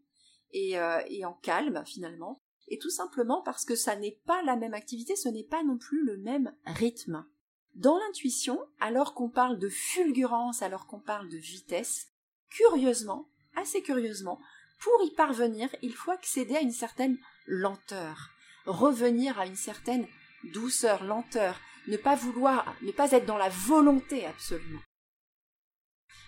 et, 0.51 0.79
euh, 0.79 1.01
et 1.07 1.25
en 1.25 1.33
calme 1.33 1.83
finalement, 1.85 2.41
et 2.67 2.77
tout 2.77 2.89
simplement 2.89 3.41
parce 3.41 3.65
que 3.65 3.75
ça 3.75 3.95
n'est 3.95 4.19
pas 4.25 4.41
la 4.43 4.55
même 4.55 4.73
activité, 4.73 5.15
ce 5.15 5.29
n'est 5.29 5.43
pas 5.43 5.63
non 5.63 5.77
plus 5.77 6.03
le 6.05 6.17
même 6.17 6.55
rythme. 6.65 7.25
Dans 7.75 7.97
l'intuition, 7.97 8.59
alors 8.79 9.13
qu'on 9.13 9.29
parle 9.29 9.57
de 9.57 9.69
fulgurance, 9.69 10.61
alors 10.61 10.87
qu'on 10.87 10.99
parle 10.99 11.29
de 11.29 11.37
vitesse, 11.37 12.07
curieusement, 12.49 13.27
assez 13.55 13.81
curieusement, 13.81 14.39
pour 14.79 15.03
y 15.03 15.11
parvenir, 15.11 15.69
il 15.81 15.93
faut 15.93 16.11
accéder 16.11 16.55
à 16.55 16.61
une 16.61 16.71
certaine 16.71 17.17
lenteur, 17.45 18.29
revenir 18.65 19.39
à 19.39 19.45
une 19.45 19.55
certaine 19.55 20.07
douceur, 20.53 21.03
lenteur, 21.03 21.59
ne 21.87 21.97
pas 21.97 22.15
vouloir, 22.15 22.75
ne 22.81 22.91
pas 22.91 23.11
être 23.11 23.25
dans 23.25 23.37
la 23.37 23.49
volonté 23.49 24.25
absolument. 24.25 24.81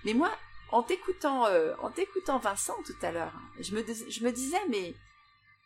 Mais 0.06 0.14
moi, 0.14 0.32
en 0.72 0.84
t'écoutant, 0.84 1.46
euh, 1.48 1.76
Vincent 2.42 2.78
tout 2.86 3.06
à 3.06 3.12
l'heure, 3.12 3.34
je 3.60 3.76
me, 3.76 4.32
disais, 4.32 4.62
mais 4.70 4.94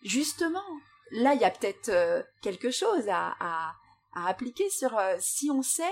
justement, 0.03 0.65
là, 1.11 1.33
il 1.33 1.41
y 1.41 1.45
a 1.45 1.49
peut-être 1.49 1.89
euh, 1.89 2.21
quelque 2.41 2.71
chose 2.71 3.07
à, 3.09 3.73
à 4.17 4.27
appliquer 4.27 4.69
sur 4.69 4.97
euh, 4.97 5.15
si 5.19 5.51
on 5.51 5.61
sait 5.61 5.83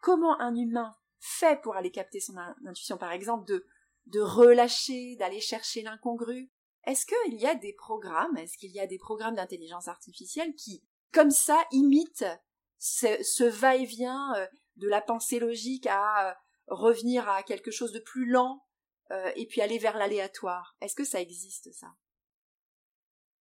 comment 0.00 0.40
un 0.40 0.54
humain 0.56 0.96
fait 1.18 1.60
pour 1.60 1.76
aller 1.76 1.90
capter 1.90 2.20
son 2.20 2.36
intuition, 2.66 2.96
par 2.96 3.12
exemple, 3.12 3.46
de, 3.46 3.66
de 4.06 4.20
relâcher, 4.20 5.16
d'aller 5.16 5.40
chercher 5.40 5.82
l'incongru. 5.82 6.50
Est-ce 6.84 7.04
qu'il 7.04 7.38
y 7.38 7.46
a 7.46 7.54
des 7.54 7.74
programmes, 7.74 8.36
est-ce 8.36 8.56
qu'il 8.56 8.70
y 8.70 8.80
a 8.80 8.86
des 8.86 8.98
programmes 8.98 9.34
d'intelligence 9.34 9.88
artificielle 9.88 10.54
qui, 10.54 10.84
comme 11.12 11.30
ça, 11.30 11.66
imitent 11.72 12.24
ce, 12.78 13.44
va-et-vient 13.44 14.32
de 14.76 14.88
la 14.88 15.00
pensée 15.00 15.40
logique 15.40 15.86
à 15.90 16.38
revenir 16.68 17.28
à 17.28 17.42
quelque 17.42 17.70
chose 17.70 17.92
de 17.92 17.98
plus 17.98 18.26
lent 18.26 18.64
euh, 19.10 19.32
et 19.36 19.46
puis 19.46 19.60
aller 19.60 19.78
vers 19.78 19.98
l'aléatoire? 19.98 20.76
Est-ce 20.80 20.94
que 20.94 21.04
ça 21.04 21.20
existe 21.20 21.72
ça? 21.72 21.88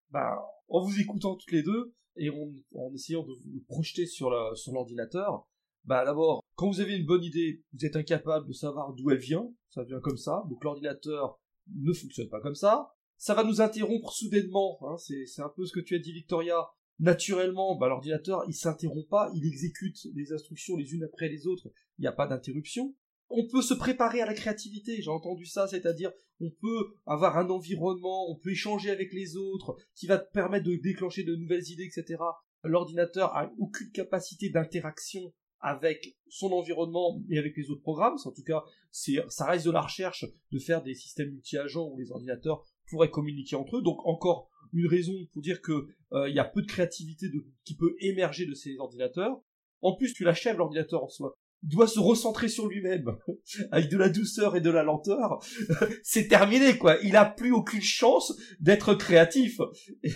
Bah, 0.09 0.35
en 0.69 0.81
vous 0.81 0.99
écoutant 0.99 1.35
toutes 1.35 1.51
les 1.51 1.63
deux 1.63 1.95
et 2.17 2.29
en, 2.29 2.93
essayant 2.93 3.23
de 3.23 3.33
vous 3.33 3.61
projeter 3.67 4.05
sur 4.05 4.29
l'ordinateur, 4.29 5.47
bah 5.83 6.03
d'abord, 6.03 6.43
quand 6.55 6.67
vous 6.67 6.81
avez 6.81 6.95
une 6.95 7.05
bonne 7.05 7.23
idée, 7.23 7.63
vous 7.73 7.85
êtes 7.85 7.95
incapable 7.95 8.47
de 8.47 8.53
savoir 8.53 8.93
d'où 8.93 9.11
elle 9.11 9.19
vient, 9.19 9.51
ça 9.69 9.83
vient 9.83 9.99
comme 9.99 10.17
ça, 10.17 10.43
donc 10.49 10.63
l'ordinateur 10.63 11.39
ne 11.73 11.93
fonctionne 11.93 12.29
pas 12.29 12.41
comme 12.41 12.55
ça. 12.55 12.91
Ça 13.17 13.33
va 13.33 13.43
nous 13.43 13.61
interrompre 13.61 14.11
soudainement, 14.11 14.77
hein, 14.81 14.97
c'est 14.97 15.41
un 15.41 15.51
peu 15.55 15.65
ce 15.65 15.73
que 15.73 15.79
tu 15.79 15.95
as 15.95 15.99
dit 15.99 16.11
Victoria, 16.11 16.67
naturellement, 16.99 17.77
bah, 17.77 17.87
l'ordinateur, 17.87 18.43
il 18.47 18.53
s'interrompt 18.53 19.07
pas, 19.09 19.31
il 19.35 19.45
exécute 19.45 19.97
les 20.13 20.33
instructions 20.33 20.75
les 20.75 20.93
unes 20.93 21.03
après 21.03 21.29
les 21.29 21.47
autres, 21.47 21.69
il 21.97 22.01
n'y 22.01 22.07
a 22.07 22.13
pas 22.13 22.27
d'interruption 22.27 22.95
on 23.29 23.47
peut 23.47 23.61
se 23.61 23.73
préparer 23.73 24.21
à 24.21 24.25
la 24.25 24.33
créativité, 24.33 25.01
j'ai 25.01 25.09
entendu 25.09 25.45
ça, 25.45 25.67
c'est-à-dire 25.67 26.11
on 26.39 26.49
peut 26.49 26.93
avoir 27.05 27.37
un 27.37 27.49
environnement, 27.49 28.29
on 28.29 28.35
peut 28.35 28.51
échanger 28.51 28.91
avec 28.91 29.13
les 29.13 29.37
autres, 29.37 29.77
qui 29.95 30.07
va 30.07 30.17
te 30.17 30.31
permettre 30.31 30.65
de 30.65 30.75
déclencher 30.75 31.23
de 31.23 31.35
nouvelles 31.35 31.69
idées, 31.69 31.85
etc. 31.85 32.21
L'ordinateur 32.63 33.35
a 33.35 33.51
aucune 33.57 33.91
capacité 33.91 34.49
d'interaction 34.49 35.33
avec 35.59 36.15
son 36.29 36.51
environnement 36.51 37.21
et 37.29 37.39
avec 37.39 37.55
les 37.57 37.69
autres 37.71 37.81
programmes. 37.81 38.17
En 38.23 38.31
tout 38.31 38.43
cas, 38.43 38.63
ça 38.91 39.45
reste 39.45 39.65
de 39.65 39.71
la 39.71 39.81
recherche 39.81 40.25
de 40.51 40.59
faire 40.59 40.83
des 40.83 40.93
systèmes 40.93 41.31
multi-agents 41.31 41.87
où 41.87 41.97
les 41.97 42.11
ordinateurs 42.11 42.63
pourraient 42.89 43.09
communiquer 43.09 43.55
entre 43.55 43.77
eux. 43.77 43.81
Donc 43.81 44.05
encore 44.05 44.49
une 44.73 44.87
raison 44.87 45.13
pour 45.33 45.41
dire 45.41 45.61
que 45.61 45.87
euh, 46.11 46.29
y 46.29 46.39
a 46.39 46.43
peu 46.43 46.61
de 46.61 46.67
créativité 46.67 47.27
qui 47.63 47.75
peut 47.75 47.95
émerger 47.99 48.45
de 48.45 48.53
ces 48.53 48.77
ordinateurs. 48.77 49.41
En 49.81 49.95
plus, 49.95 50.13
tu 50.13 50.23
l'achèves 50.23 50.57
l'ordinateur 50.57 51.03
en 51.03 51.09
soi 51.09 51.37
doit 51.65 51.87
se 51.87 51.99
recentrer 51.99 52.47
sur 52.47 52.67
lui-même 52.67 53.17
avec 53.71 53.89
de 53.89 53.97
la 53.97 54.09
douceur 54.09 54.55
et 54.55 54.61
de 54.61 54.69
la 54.69 54.83
lenteur, 54.83 55.39
c'est 56.03 56.27
terminé 56.27 56.77
quoi. 56.77 56.97
Il 57.03 57.15
a 57.15 57.25
plus 57.25 57.51
aucune 57.51 57.81
chance 57.81 58.33
d'être 58.59 58.93
créatif. 58.95 59.59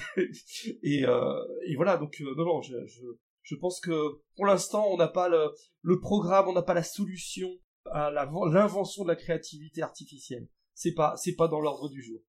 Et, 0.83 1.05
euh, 1.05 1.39
et, 1.65 1.75
voilà 1.75 1.97
donc 1.97 2.19
euh, 2.21 2.35
non 2.35 2.45
non 2.45 2.61
je, 2.61 2.75
je, 2.85 3.01
je, 3.43 3.55
pense 3.55 3.79
que 3.79 4.21
pour 4.35 4.45
l'instant 4.45 4.87
on 4.91 4.97
n'a 4.97 5.07
pas 5.07 5.29
le, 5.29 5.49
le, 5.81 5.99
programme, 5.99 6.47
on 6.47 6.53
n'a 6.53 6.61
pas 6.61 6.73
la 6.73 6.83
solution 6.83 7.49
à 7.85 8.11
l'invention 8.11 9.03
de 9.03 9.09
la 9.09 9.15
créativité 9.15 9.81
artificielle. 9.81 10.47
C'est 10.73 10.93
pas 10.93 11.15
c'est 11.17 11.35
pas 11.35 11.47
dans 11.47 11.59
l'ordre 11.59 11.89
du 11.89 12.01
jour. 12.01 12.19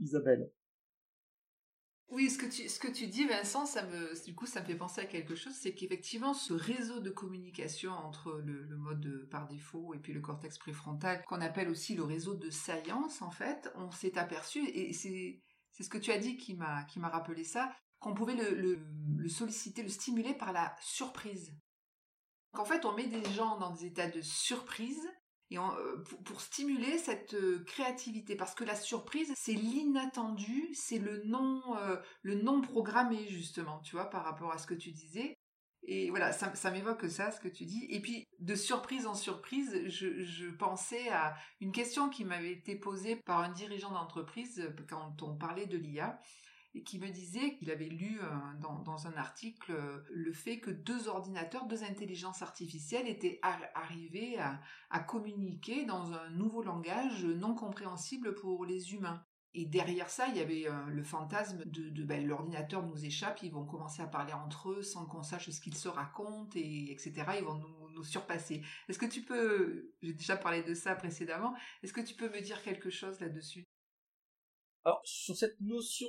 Isabelle. 0.00 0.50
Oui, 2.08 2.30
ce 2.30 2.38
que 2.38 2.46
tu, 2.46 2.68
ce 2.68 2.78
que 2.78 2.86
tu 2.90 3.08
dis, 3.08 3.26
Vincent, 3.26 3.66
ça 3.66 3.82
me, 3.82 4.24
du 4.24 4.34
coup, 4.34 4.46
ça 4.46 4.60
me 4.60 4.66
fait 4.66 4.76
penser 4.76 5.00
à 5.00 5.06
quelque 5.06 5.34
chose, 5.34 5.54
c'est 5.54 5.74
qu'effectivement, 5.74 6.34
ce 6.34 6.52
réseau 6.54 7.00
de 7.00 7.10
communication 7.10 7.90
entre 7.90 8.40
le, 8.44 8.76
mode 8.76 9.28
par 9.28 9.48
défaut 9.48 9.92
et 9.92 9.98
puis 9.98 10.12
le 10.12 10.20
cortex 10.20 10.56
préfrontal, 10.56 11.24
qu'on 11.24 11.40
appelle 11.40 11.68
aussi 11.68 11.96
le 11.96 12.04
réseau 12.04 12.34
de 12.34 12.48
science, 12.48 13.22
en 13.22 13.32
fait, 13.32 13.68
on 13.74 13.90
s'est 13.90 14.18
aperçu, 14.18 14.64
et 14.68 14.92
c'est, 14.92 15.42
c'est 15.72 15.82
ce 15.82 15.88
que 15.88 15.98
tu 15.98 16.12
as 16.12 16.18
dit 16.18 16.36
qui 16.36 16.54
m'a, 16.54 16.84
qui 16.84 17.00
m'a 17.00 17.08
rappelé 17.08 17.42
ça, 17.42 17.74
qu'on 17.98 18.14
pouvait 18.14 18.36
le, 18.36 18.54
le, 18.54 18.78
le 19.16 19.28
solliciter, 19.28 19.82
le 19.82 19.88
stimuler 19.88 20.34
par 20.34 20.52
la 20.52 20.76
surprise. 20.80 21.56
En 22.52 22.64
fait, 22.64 22.84
on 22.84 22.94
met 22.94 23.08
des 23.08 23.24
gens 23.32 23.58
dans 23.58 23.70
des 23.70 23.86
états 23.86 24.08
de 24.08 24.22
surprise 24.22 25.08
et 25.50 25.58
euh, 25.58 25.96
pour, 26.24 26.40
stimuler 26.40 26.98
cette 26.98 27.34
euh, 27.34 27.62
créativité. 27.66 28.36
Parce 28.36 28.54
que 28.54 28.64
la 28.64 28.74
surprise 28.74 29.32
c'est 29.36 29.52
l'inattendu 29.52 30.68
c'est 30.74 30.98
le 30.98 31.22
non 31.24 31.62
euh, 31.76 31.96
le 32.22 32.34
non 32.36 32.60
programmé 32.60 33.26
justement 33.28 33.80
tu 33.80 33.96
vois 33.96 34.10
par 34.10 34.24
rapport 34.24 34.52
à 34.52 34.58
ce 34.58 34.66
que 34.66 34.74
tu 34.74 34.92
disais. 34.92 35.36
Et 35.88 36.10
voilà 36.10 36.32
ça, 36.32 36.70
m'évoque 36.72 37.08
ça 37.08 37.30
ce 37.30 37.40
que 37.40 37.48
tu 37.48 37.64
dis. 37.64 37.86
Et 37.90 38.00
puis 38.00 38.24
de 38.40 38.54
surprise 38.56 39.06
en 39.06 39.14
surprise 39.14 39.86
je 39.86 40.50
pensais 40.56 41.08
à 41.10 41.36
une 41.60 41.70
question 41.70 42.08
qui 42.08 42.24
m'avait 42.24 42.52
été 42.52 42.74
posée 42.74 43.16
par 43.24 43.38
un 43.38 43.50
dirigeant 43.50 43.92
d'entreprise 43.92 44.74
quand 44.88 45.22
on 45.22 45.36
parlait 45.36 45.66
de 45.66 45.78
l'IA 45.78 46.18
qui 46.84 46.98
me 46.98 47.08
disait 47.08 47.54
qu'il 47.56 47.70
avait 47.70 47.88
lu 47.88 48.20
euh, 48.22 48.26
dans, 48.60 49.06
un 49.06 49.16
article 49.16 49.72
euh, 49.72 49.98
le 50.10 50.32
fait 50.32 50.58
que 50.58 50.70
deux 50.70 51.08
ordinateurs, 51.08 51.66
deux 51.66 51.84
intelligences 51.84 52.42
artificielles 52.42 53.08
étaient 53.08 53.40
arrivés 53.74 54.38
à, 54.38 55.00
communiquer 55.00 55.84
dans 55.84 56.12
un 56.12 56.30
nouveau 56.30 56.62
langage 56.62 57.24
non 57.24 57.54
compréhensible 57.54 58.34
pour 58.34 58.64
les 58.64 58.94
humains. 58.94 59.22
Et 59.54 59.64
derrière 59.64 60.10
ça, 60.10 60.28
il 60.28 60.36
y 60.36 60.40
avait 60.40 60.66
euh, 60.66 60.86
le 60.88 61.02
fantasme 61.02 61.62
de, 61.64 62.04
ben, 62.04 62.26
l'ordinateur 62.26 62.82
nous 62.82 63.04
échappe, 63.04 63.42
ils 63.42 63.52
vont 63.52 63.64
commencer 63.64 64.02
à 64.02 64.06
parler 64.06 64.34
entre 64.34 64.70
eux 64.72 64.82
sans 64.82 65.06
qu'on 65.06 65.22
sache 65.22 65.48
ce 65.48 65.60
qu'ils 65.60 65.76
se 65.76 65.88
racontent, 65.88 66.50
et 66.54 66.92
etc. 66.92 67.14
Ils 67.38 67.44
vont 67.44 67.62
nous 67.94 68.04
surpasser. 68.04 68.62
Est-ce 68.88 68.98
que 68.98 69.06
tu 69.06 69.22
peux, 69.22 69.94
j'ai 70.02 70.12
déjà 70.12 70.36
parlé 70.36 70.62
de 70.62 70.74
ça 70.74 70.94
précédemment, 70.94 71.54
est-ce 71.82 71.92
que 71.92 72.02
tu 72.02 72.14
peux 72.14 72.28
me 72.28 72.40
dire 72.40 72.62
quelque 72.62 72.90
chose 72.90 73.18
là-dessus? 73.20 73.66
Alors, 74.86 75.02
sur 75.02 75.36
cette 75.36 75.60
notion 75.60 76.06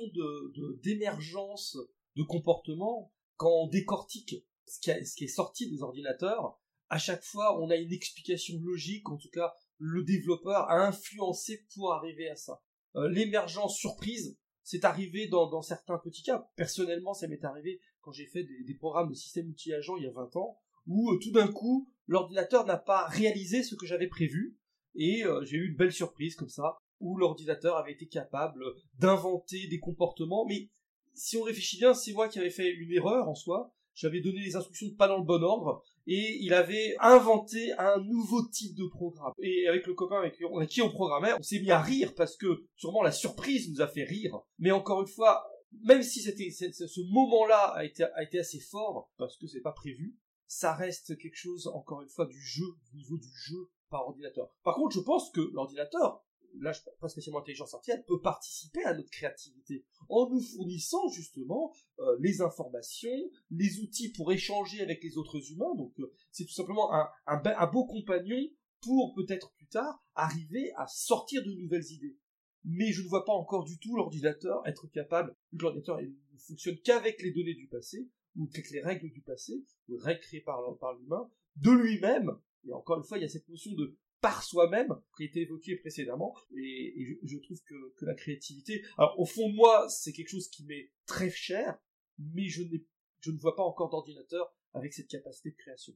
d'émergence 0.84 1.76
de, 2.14 2.22
comportement, 2.22 3.12
quand 3.34 3.50
on 3.50 3.66
décortique 3.66 4.36
ce 4.66 4.78
qui, 4.78 5.24
est 5.24 5.26
sorti 5.26 5.68
des 5.68 5.82
ordinateurs, 5.82 6.60
à 6.88 6.96
chaque 6.96 7.24
fois, 7.24 7.60
on 7.60 7.70
a 7.70 7.76
une 7.76 7.92
explication 7.92 8.56
logique, 8.60 9.08
en 9.08 9.16
tout 9.16 9.30
cas, 9.30 9.52
le 9.78 10.04
développeur 10.04 10.70
a 10.70 10.86
influencé 10.86 11.66
pour 11.74 11.92
arriver 11.92 12.30
à 12.30 12.36
ça. 12.36 12.62
Euh, 12.94 13.08
l'émergence 13.08 13.76
surprise, 13.76 14.38
c'est 14.62 14.84
arrivé 14.84 15.26
dans, 15.26 15.60
certains 15.60 15.98
petits 15.98 16.22
cas. 16.22 16.48
Personnellement, 16.54 17.14
ça 17.14 17.26
m'est 17.26 17.44
arrivé 17.44 17.80
quand 18.00 18.12
j'ai 18.12 18.26
fait 18.26 18.44
des, 18.44 18.62
des, 18.62 18.74
programmes 18.74 19.08
de 19.08 19.14
système 19.14 19.46
multi-agent 19.46 19.96
il 19.96 20.04
y 20.04 20.06
a 20.06 20.12
20 20.12 20.36
ans, 20.36 20.56
où 20.86 21.10
euh, 21.10 21.18
tout 21.18 21.32
d'un 21.32 21.48
coup, 21.48 21.90
l'ordinateur 22.06 22.64
n'a 22.64 22.78
pas 22.78 23.08
réalisé 23.08 23.64
ce 23.64 23.74
que 23.74 23.86
j'avais 23.86 24.06
prévu, 24.06 24.56
et 24.94 25.24
euh, 25.24 25.44
j'ai 25.44 25.56
eu 25.56 25.66
une 25.66 25.76
belle 25.76 25.92
surprise 25.92 26.36
comme 26.36 26.48
ça 26.48 26.78
où 27.00 27.16
l'ordinateur 27.16 27.76
avait 27.76 27.92
été 27.92 28.06
capable 28.06 28.64
d'inventer 28.98 29.66
des 29.68 29.78
comportements, 29.78 30.44
mais 30.46 30.68
si 31.14 31.36
on 31.36 31.42
réfléchit 31.42 31.78
bien, 31.78 31.94
c'est 31.94 32.12
moi 32.12 32.28
qui 32.28 32.38
avais 32.38 32.50
fait 32.50 32.70
une 32.70 32.92
erreur 32.92 33.28
en 33.28 33.34
soi. 33.34 33.72
J'avais 33.94 34.20
donné 34.20 34.38
les 34.38 34.54
instructions 34.54 34.86
pas 34.96 35.08
dans 35.08 35.18
le 35.18 35.24
bon 35.24 35.42
ordre, 35.42 35.82
et 36.06 36.38
il 36.40 36.54
avait 36.54 36.94
inventé 37.00 37.72
un 37.78 37.98
nouveau 37.98 38.46
type 38.46 38.76
de 38.76 38.86
programme. 38.86 39.32
Et 39.38 39.66
avec 39.66 39.88
le 39.88 39.94
copain 39.94 40.20
avec 40.20 40.36
qui 40.68 40.82
on 40.82 40.90
programmait, 40.90 41.32
on 41.36 41.42
s'est 41.42 41.58
mis 41.58 41.72
à 41.72 41.82
rire 41.82 42.14
parce 42.14 42.36
que 42.36 42.64
sûrement 42.76 43.02
la 43.02 43.10
surprise 43.10 43.68
nous 43.72 43.80
a 43.80 43.88
fait 43.88 44.04
rire. 44.04 44.38
Mais 44.60 44.70
encore 44.70 45.00
une 45.00 45.08
fois, 45.08 45.44
même 45.82 46.04
si 46.04 46.20
c'était 46.20 46.50
ce 46.50 47.00
moment-là 47.12 47.72
a 47.74 47.84
été, 47.84 48.04
a 48.04 48.22
été 48.22 48.38
assez 48.38 48.60
fort 48.60 49.10
parce 49.18 49.36
que 49.36 49.48
c'est 49.48 49.60
pas 49.60 49.72
prévu, 49.72 50.16
ça 50.46 50.74
reste 50.74 51.18
quelque 51.18 51.36
chose 51.36 51.66
encore 51.74 52.00
une 52.02 52.08
fois 52.08 52.26
du 52.26 52.40
jeu, 52.40 52.64
au 52.64 52.96
niveau 52.96 53.18
du 53.18 53.28
jeu 53.34 53.68
par 53.90 54.06
ordinateur. 54.06 54.48
Par 54.62 54.76
contre, 54.76 54.94
je 54.94 55.00
pense 55.00 55.30
que 55.30 55.40
l'ordinateur 55.52 56.24
là 56.60 56.72
je 56.72 56.80
pas 57.00 57.08
spécialement 57.08 57.40
intelligence 57.40 57.74
artificielle, 57.74 58.04
peut 58.06 58.20
participer 58.20 58.84
à 58.84 58.94
notre 58.94 59.10
créativité 59.10 59.84
en 60.08 60.28
nous 60.28 60.40
fournissant 60.40 61.08
justement 61.08 61.72
euh, 61.98 62.16
les 62.20 62.40
informations, 62.40 63.30
les 63.50 63.80
outils 63.80 64.10
pour 64.12 64.32
échanger 64.32 64.80
avec 64.80 65.02
les 65.02 65.16
autres 65.16 65.52
humains. 65.52 65.74
Donc 65.76 65.92
euh, 66.00 66.12
c'est 66.30 66.44
tout 66.44 66.52
simplement 66.52 66.90
un, 67.26 67.66
beau 67.66 67.86
compagnon 67.86 68.48
pour 68.80 69.14
peut-être 69.14 69.52
plus 69.54 69.66
tard 69.66 70.02
arriver 70.14 70.72
à 70.76 70.86
sortir 70.86 71.42
de 71.44 71.52
nouvelles 71.52 71.90
idées. 71.90 72.16
Mais 72.64 72.92
je 72.92 73.02
ne 73.02 73.08
vois 73.08 73.24
pas 73.24 73.32
encore 73.32 73.64
du 73.64 73.78
tout 73.78 73.96
l'ordinateur 73.96 74.66
être 74.66 74.86
capable, 74.88 75.34
l'ordinateur 75.52 76.00
ne 76.00 76.38
fonctionne 76.38 76.78
qu'avec 76.84 77.22
les 77.22 77.32
données 77.32 77.54
du 77.54 77.68
passé, 77.68 78.08
ou 78.36 78.48
avec 78.52 78.70
les 78.70 78.80
règles 78.80 79.10
du 79.10 79.22
passé, 79.22 79.64
ou 79.88 79.98
par, 80.44 80.78
par 80.78 80.94
l'humain, 80.94 81.30
de 81.56 81.70
lui-même, 81.70 82.38
et 82.66 82.72
encore 82.72 82.98
une 82.98 83.04
fois, 83.04 83.18
il 83.18 83.22
y 83.22 83.24
a 83.24 83.28
cette 83.28 83.48
notion 83.48 83.72
de 83.72 83.96
par 84.20 84.42
soi-même 84.42 84.94
qui 85.16 85.24
a 85.24 85.26
été 85.26 85.42
évoquée 85.42 85.76
précédemment 85.76 86.34
et, 86.56 87.18
je, 87.22 87.38
trouve 87.38 87.60
que, 87.62 88.04
la 88.04 88.14
créativité 88.14 88.82
alors 88.96 89.18
au 89.18 89.24
fond 89.24 89.48
moi 89.52 89.88
c'est 89.88 90.12
quelque 90.12 90.28
chose 90.28 90.48
qui 90.48 90.64
m'est 90.64 90.90
très 91.06 91.30
cher 91.30 91.78
mais 92.18 92.48
je, 92.48 92.62
ne 92.62 93.38
vois 93.38 93.54
pas 93.54 93.62
encore 93.62 93.90
d'ordinateur 93.90 94.52
avec 94.74 94.92
cette 94.92 95.08
capacité 95.08 95.50
de 95.50 95.56
création. 95.56 95.94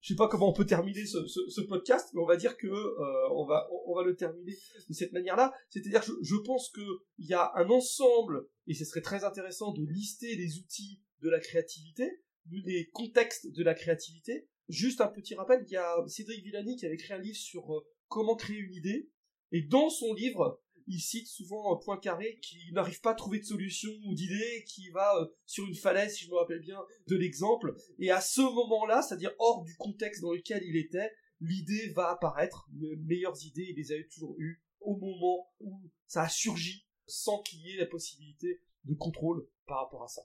Je 0.00 0.08
sais 0.08 0.16
pas 0.16 0.28
comment 0.28 0.50
on 0.50 0.52
peut 0.52 0.66
terminer 0.66 1.06
ce, 1.06 1.60
podcast 1.60 2.10
mais 2.14 2.20
on 2.20 2.26
va 2.26 2.36
dire 2.36 2.56
que 2.56 2.66
euh, 2.66 3.28
on 3.30 3.44
va 3.46 4.02
le 4.04 4.16
terminer 4.16 4.54
de 4.88 4.94
cette 4.94 5.12
manière 5.12 5.36
là 5.36 5.52
c'est-à-dire 5.70 6.02
je, 6.02 6.12
je 6.22 6.36
pense 6.36 6.70
que 6.70 6.82
il 7.18 7.26
y 7.26 7.34
a 7.34 7.52
un 7.54 7.68
ensemble 7.70 8.48
et 8.66 8.74
ce 8.74 8.84
serait 8.84 9.02
très 9.02 9.24
intéressant 9.24 9.72
de 9.72 9.84
lister 9.84 10.34
les 10.34 10.58
outils 10.58 11.00
de 11.20 11.30
la 11.30 11.38
créativité 11.38 12.22
les 12.50 12.88
contextes 12.92 13.52
de 13.52 13.62
la 13.62 13.74
créativité 13.74 14.48
Juste 14.68 15.00
un 15.00 15.08
petit 15.08 15.34
rappel, 15.34 15.64
il 15.66 15.72
y 15.72 15.76
a 15.76 15.96
Cédric 16.06 16.44
Villani 16.44 16.76
qui 16.76 16.86
avait 16.86 16.94
écrit 16.94 17.12
un 17.12 17.18
livre 17.18 17.36
sur 17.36 17.74
euh, 17.74 17.84
comment 18.08 18.36
créer 18.36 18.58
une 18.58 18.74
idée. 18.74 19.10
Et 19.50 19.62
dans 19.62 19.90
son 19.90 20.14
livre, 20.14 20.60
il 20.86 21.00
cite 21.00 21.26
souvent 21.26 21.76
Poincaré 21.76 22.38
qui 22.40 22.72
n'arrive 22.72 23.00
pas 23.00 23.12
à 23.12 23.14
trouver 23.14 23.38
de 23.38 23.44
solution 23.44 23.90
ou 24.06 24.14
d'idée, 24.14 24.64
qui 24.66 24.90
va 24.90 25.16
euh, 25.16 25.26
sur 25.46 25.66
une 25.66 25.74
falaise, 25.74 26.14
si 26.14 26.24
je 26.24 26.30
me 26.30 26.36
rappelle 26.36 26.60
bien 26.60 26.80
de 27.08 27.16
l'exemple. 27.16 27.74
Et 27.98 28.10
à 28.10 28.20
ce 28.20 28.40
moment-là, 28.40 29.02
c'est-à-dire 29.02 29.32
hors 29.38 29.62
du 29.64 29.74
contexte 29.76 30.22
dans 30.22 30.32
lequel 30.32 30.62
il 30.64 30.76
était, 30.76 31.12
l'idée 31.40 31.92
va 31.94 32.10
apparaître. 32.10 32.68
Les 32.78 32.96
meilleures 32.96 33.44
idées, 33.44 33.66
il 33.70 33.76
les 33.76 33.92
avait 33.92 34.08
toujours 34.08 34.34
eues 34.38 34.62
au 34.80 34.96
moment 34.96 35.50
où 35.60 35.90
ça 36.06 36.22
a 36.22 36.28
surgi, 36.28 36.86
sans 37.06 37.42
qu'il 37.42 37.60
y 37.60 37.72
ait 37.72 37.78
la 37.78 37.86
possibilité 37.86 38.60
de 38.84 38.94
contrôle 38.94 39.46
par 39.66 39.84
rapport 39.84 40.02
à 40.02 40.08
ça. 40.08 40.22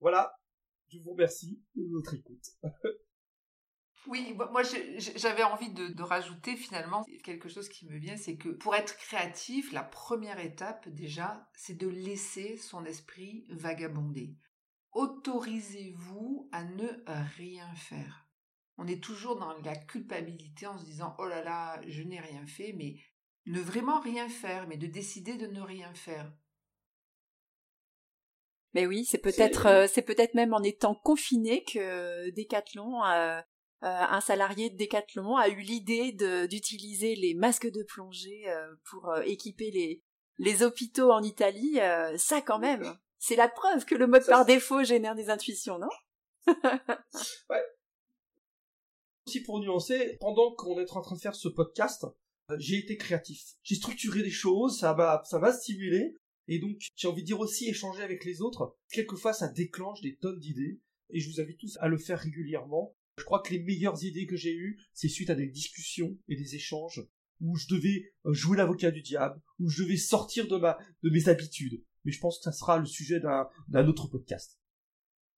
Voilà, 0.00 0.32
je 0.88 0.98
vous 0.98 1.12
remercie 1.12 1.62
de 1.74 1.84
votre 1.90 2.14
écoute. 2.14 2.46
Oui, 4.06 4.34
moi 4.52 4.62
j'avais 4.62 5.42
envie 5.42 5.70
de, 5.70 6.02
rajouter 6.02 6.56
finalement 6.56 7.04
quelque 7.22 7.48
chose 7.48 7.68
qui 7.68 7.86
me 7.86 7.98
vient, 7.98 8.16
c'est 8.16 8.36
que 8.36 8.48
pour 8.48 8.74
être 8.74 8.96
créatif, 8.96 9.72
la 9.72 9.82
première 9.82 10.38
étape 10.38 10.88
déjà, 10.88 11.48
c'est 11.54 11.76
de 11.76 11.88
laisser 11.88 12.56
son 12.56 12.84
esprit 12.84 13.44
vagabonder. 13.50 14.34
Autorisez-vous 14.92 16.48
à 16.52 16.64
ne 16.64 16.88
rien 17.36 17.72
faire. 17.74 18.26
On 18.78 18.86
est 18.86 19.02
toujours 19.02 19.36
dans 19.36 19.52
la 19.58 19.76
culpabilité 19.76 20.66
en 20.66 20.78
se 20.78 20.84
disant 20.84 21.14
oh 21.18 21.26
là 21.26 21.42
là, 21.42 21.80
je 21.86 22.02
n'ai 22.02 22.20
rien 22.20 22.46
fait, 22.46 22.72
mais 22.72 22.96
ne 23.46 23.60
vraiment 23.60 24.00
rien 24.00 24.28
faire, 24.28 24.66
mais 24.68 24.76
de 24.76 24.86
décider 24.86 25.36
de 25.36 25.46
ne 25.46 25.60
rien 25.60 25.92
faire. 25.94 26.32
Mais 28.74 28.86
oui, 28.86 29.04
c'est 29.04 29.18
peut-être 29.18 29.66
euh, 29.66 29.86
c'est 29.86 30.02
peut-être 30.02 30.34
même 30.34 30.52
en 30.52 30.62
étant 30.62 30.94
confiné 30.94 31.64
que 31.64 32.30
Decathlon 32.30 33.02
a, 33.02 33.38
euh, 33.38 33.42
un 33.82 34.20
salarié 34.20 34.70
de 34.70 34.76
Decathlon 34.76 35.36
a 35.36 35.48
eu 35.48 35.60
l'idée 35.60 36.12
d'utiliser 36.48 37.14
les 37.14 37.34
masques 37.34 37.70
de 37.70 37.82
plongée 37.82 38.48
euh, 38.48 38.74
pour 38.90 39.08
euh, 39.08 39.22
équiper 39.22 39.70
les, 39.70 40.02
les 40.38 40.62
hôpitaux 40.62 41.10
en 41.10 41.22
Italie. 41.22 41.78
ça 42.16 42.40
quand 42.42 42.58
même, 42.58 42.96
c'est 43.18 43.36
la 43.36 43.48
preuve 43.48 43.84
que 43.84 43.94
le 43.94 44.06
mode 44.06 44.26
par 44.26 44.44
défaut 44.44 44.82
génère 44.84 45.14
des 45.14 45.30
intuitions, 45.30 45.78
non? 45.78 45.88
Ouais. 47.50 47.62
Aussi 49.26 49.42
pour 49.42 49.60
nuancer, 49.60 50.16
pendant 50.20 50.54
qu'on 50.54 50.78
est 50.80 50.90
en 50.92 51.02
train 51.02 51.16
de 51.16 51.20
faire 51.20 51.34
ce 51.34 51.48
podcast, 51.48 52.06
j'ai 52.56 52.78
été 52.78 52.96
créatif. 52.96 53.42
J'ai 53.62 53.74
structuré 53.74 54.22
des 54.22 54.30
choses, 54.30 54.78
ça 54.78 54.94
m'a 54.94 55.22
ça 55.24 55.38
m'a 55.38 55.52
stimulé 55.52 56.16
et 56.46 56.58
donc 56.58 56.78
j'ai 56.96 57.08
envie 57.08 57.22
de 57.22 57.26
dire 57.26 57.40
aussi 57.40 57.68
échanger 57.68 58.02
avec 58.02 58.24
les 58.24 58.40
autres. 58.40 58.74
Quelquefois 58.90 59.34
ça 59.34 59.48
déclenche 59.48 60.00
des 60.00 60.16
tonnes 60.16 60.38
d'idées 60.38 60.80
et 61.10 61.20
je 61.20 61.28
vous 61.28 61.40
invite 61.40 61.58
tous 61.58 61.76
à 61.80 61.88
le 61.88 61.98
faire 61.98 62.18
régulièrement 62.18 62.96
je 63.18 63.24
crois 63.24 63.40
que 63.40 63.52
les 63.52 63.62
meilleures 63.62 64.02
idées 64.04 64.26
que 64.26 64.36
j'ai 64.36 64.54
eues, 64.54 64.80
c'est 64.94 65.08
suite 65.08 65.30
à 65.30 65.34
des 65.34 65.46
discussions 65.46 66.16
et 66.28 66.36
des 66.36 66.54
échanges 66.54 67.06
où 67.40 67.56
je 67.56 67.66
devais 67.68 68.12
euh, 68.26 68.32
jouer 68.32 68.56
l'avocat 68.56 68.90
du 68.90 69.02
diable, 69.02 69.40
où 69.60 69.68
je 69.68 69.82
devais 69.82 69.96
sortir 69.96 70.48
de 70.48 70.56
ma 70.56 70.78
de 71.02 71.10
mes 71.10 71.28
habitudes. 71.28 71.82
Mais 72.04 72.12
je 72.12 72.20
pense 72.20 72.38
que 72.38 72.44
ça 72.44 72.52
sera 72.52 72.78
le 72.78 72.86
sujet 72.86 73.20
d'un 73.20 73.86
autre 73.86 74.08
podcast. 74.08 74.58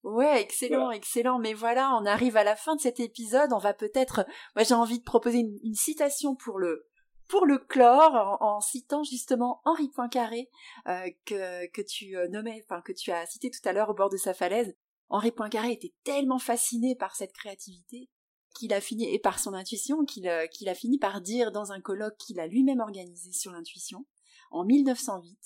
Ouais, 0.03 0.41
excellent, 0.41 0.91
excellent. 0.91 1.39
Mais 1.39 1.53
voilà, 1.53 1.95
on 2.01 2.07
arrive 2.07 2.37
à 2.37 2.45
la 2.45 2.57
fin 2.57 2.75
de 2.75 2.81
cet 2.81 3.01
épisode. 3.01 3.53
On 3.53 3.59
va 3.59 3.75
peut-être, 3.75 4.25
moi 4.57 4.65
j'ai 4.65 4.75
envie 4.75 4.99
de 4.99 5.05
proposer 5.05 5.41
une, 5.41 5.75
citation 5.75 6.37
pour 6.37 6.59
le 6.59 6.87
pour 7.29 7.47
le 7.47 7.59
clore 7.59 8.39
en, 8.41 8.61
citant 8.61 9.05
justement 9.05 9.61
Henri 9.65 9.89
Poincaré 9.91 10.49
euh, 10.89 11.09
que 11.27 11.67
que 11.69 11.83
tu 11.83 12.17
euh, 12.17 12.29
nommais, 12.29 12.63
enfin 12.65 12.81
que 12.81 12.93
tu 12.93 13.13
as 13.13 13.27
cité 13.27 13.51
tout 13.51 13.69
à 13.69 13.73
l'heure 13.73 13.91
au 13.91 13.95
bord 13.95 14.11
de 14.11 14.17
sa 14.17 14.33
falaise. 14.35 14.75
Henri 15.11 15.33
Poincaré 15.33 15.73
était 15.73 15.95
tellement 16.05 16.39
fasciné 16.39 16.95
par 16.95 17.15
cette 17.15 17.33
créativité 17.33 18.09
qu'il 18.55 18.73
a 18.73 18.81
fini 18.81 19.13
et 19.13 19.19
par 19.19 19.39
son 19.39 19.55
intuition 19.55 20.05
qu'il 20.05 20.29
euh, 20.29 20.47
a 20.67 20.75
fini 20.75 20.99
par 20.99 21.21
dire 21.21 21.53
dans 21.53 21.73
un 21.73 21.81
colloque 21.81 22.17
qu'il 22.17 22.41
a 22.41 22.47
lui-même 22.47 22.81
organisé 22.81 23.33
sur 23.33 23.53
l'intuition 23.53 24.07
en 24.51 24.65
1908 24.65 25.39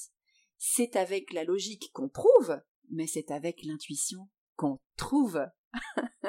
c'est 0.56 0.96
avec 0.96 1.32
la 1.32 1.44
logique 1.44 1.90
qu'on 1.92 2.08
prouve 2.08 2.60
mais 2.90 3.06
c'est 3.06 3.30
avec 3.30 3.62
l'intuition 3.64 4.28
qu'on 4.56 4.78
trouve. 4.96 5.44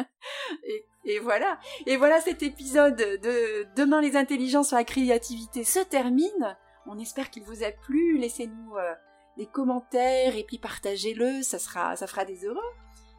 Et, 1.05 1.19
voilà. 1.19 1.59
Et 1.85 1.97
voilà 1.97 2.19
cet 2.19 2.41
épisode 2.41 2.95
de 2.95 3.67
demain 3.75 4.01
les 4.01 4.15
intelligences 4.15 4.69
sur 4.69 4.77
la 4.77 4.83
créativité 4.83 5.63
se 5.63 5.79
termine. 5.79 6.57
On 6.87 6.97
espère 6.97 7.29
qu'il 7.29 7.43
vous 7.43 7.63
a 7.63 7.71
plu. 7.71 8.17
Laissez-nous 8.17 8.75
euh, 8.75 8.93
des 9.37 9.45
commentaires 9.45 10.35
et 10.35 10.43
puis 10.43 10.57
partagez-le. 10.57 11.43
Ça 11.43 11.59
sera 11.59 11.95
ça 11.95 12.07
fera 12.07 12.25
des 12.25 12.45
heureux 12.45 12.61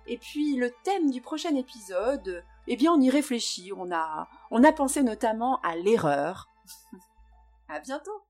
et 0.07 0.19
puis 0.19 0.57
le 0.57 0.71
thème 0.85 1.11
du 1.11 1.21
prochain 1.21 1.55
épisode, 1.55 2.45
eh 2.67 2.77
bien 2.77 2.93
on 2.93 3.01
y 3.01 3.11
réfléchit, 3.11 3.73
on 3.77 3.91
a, 3.93 4.29
on 4.51 4.65
a 4.65 4.73
pensé 4.73 5.03
notamment 5.03 5.61
à 5.63 5.77
l'erreur. 5.77 6.49
à 7.69 7.81
bientôt 7.81 8.23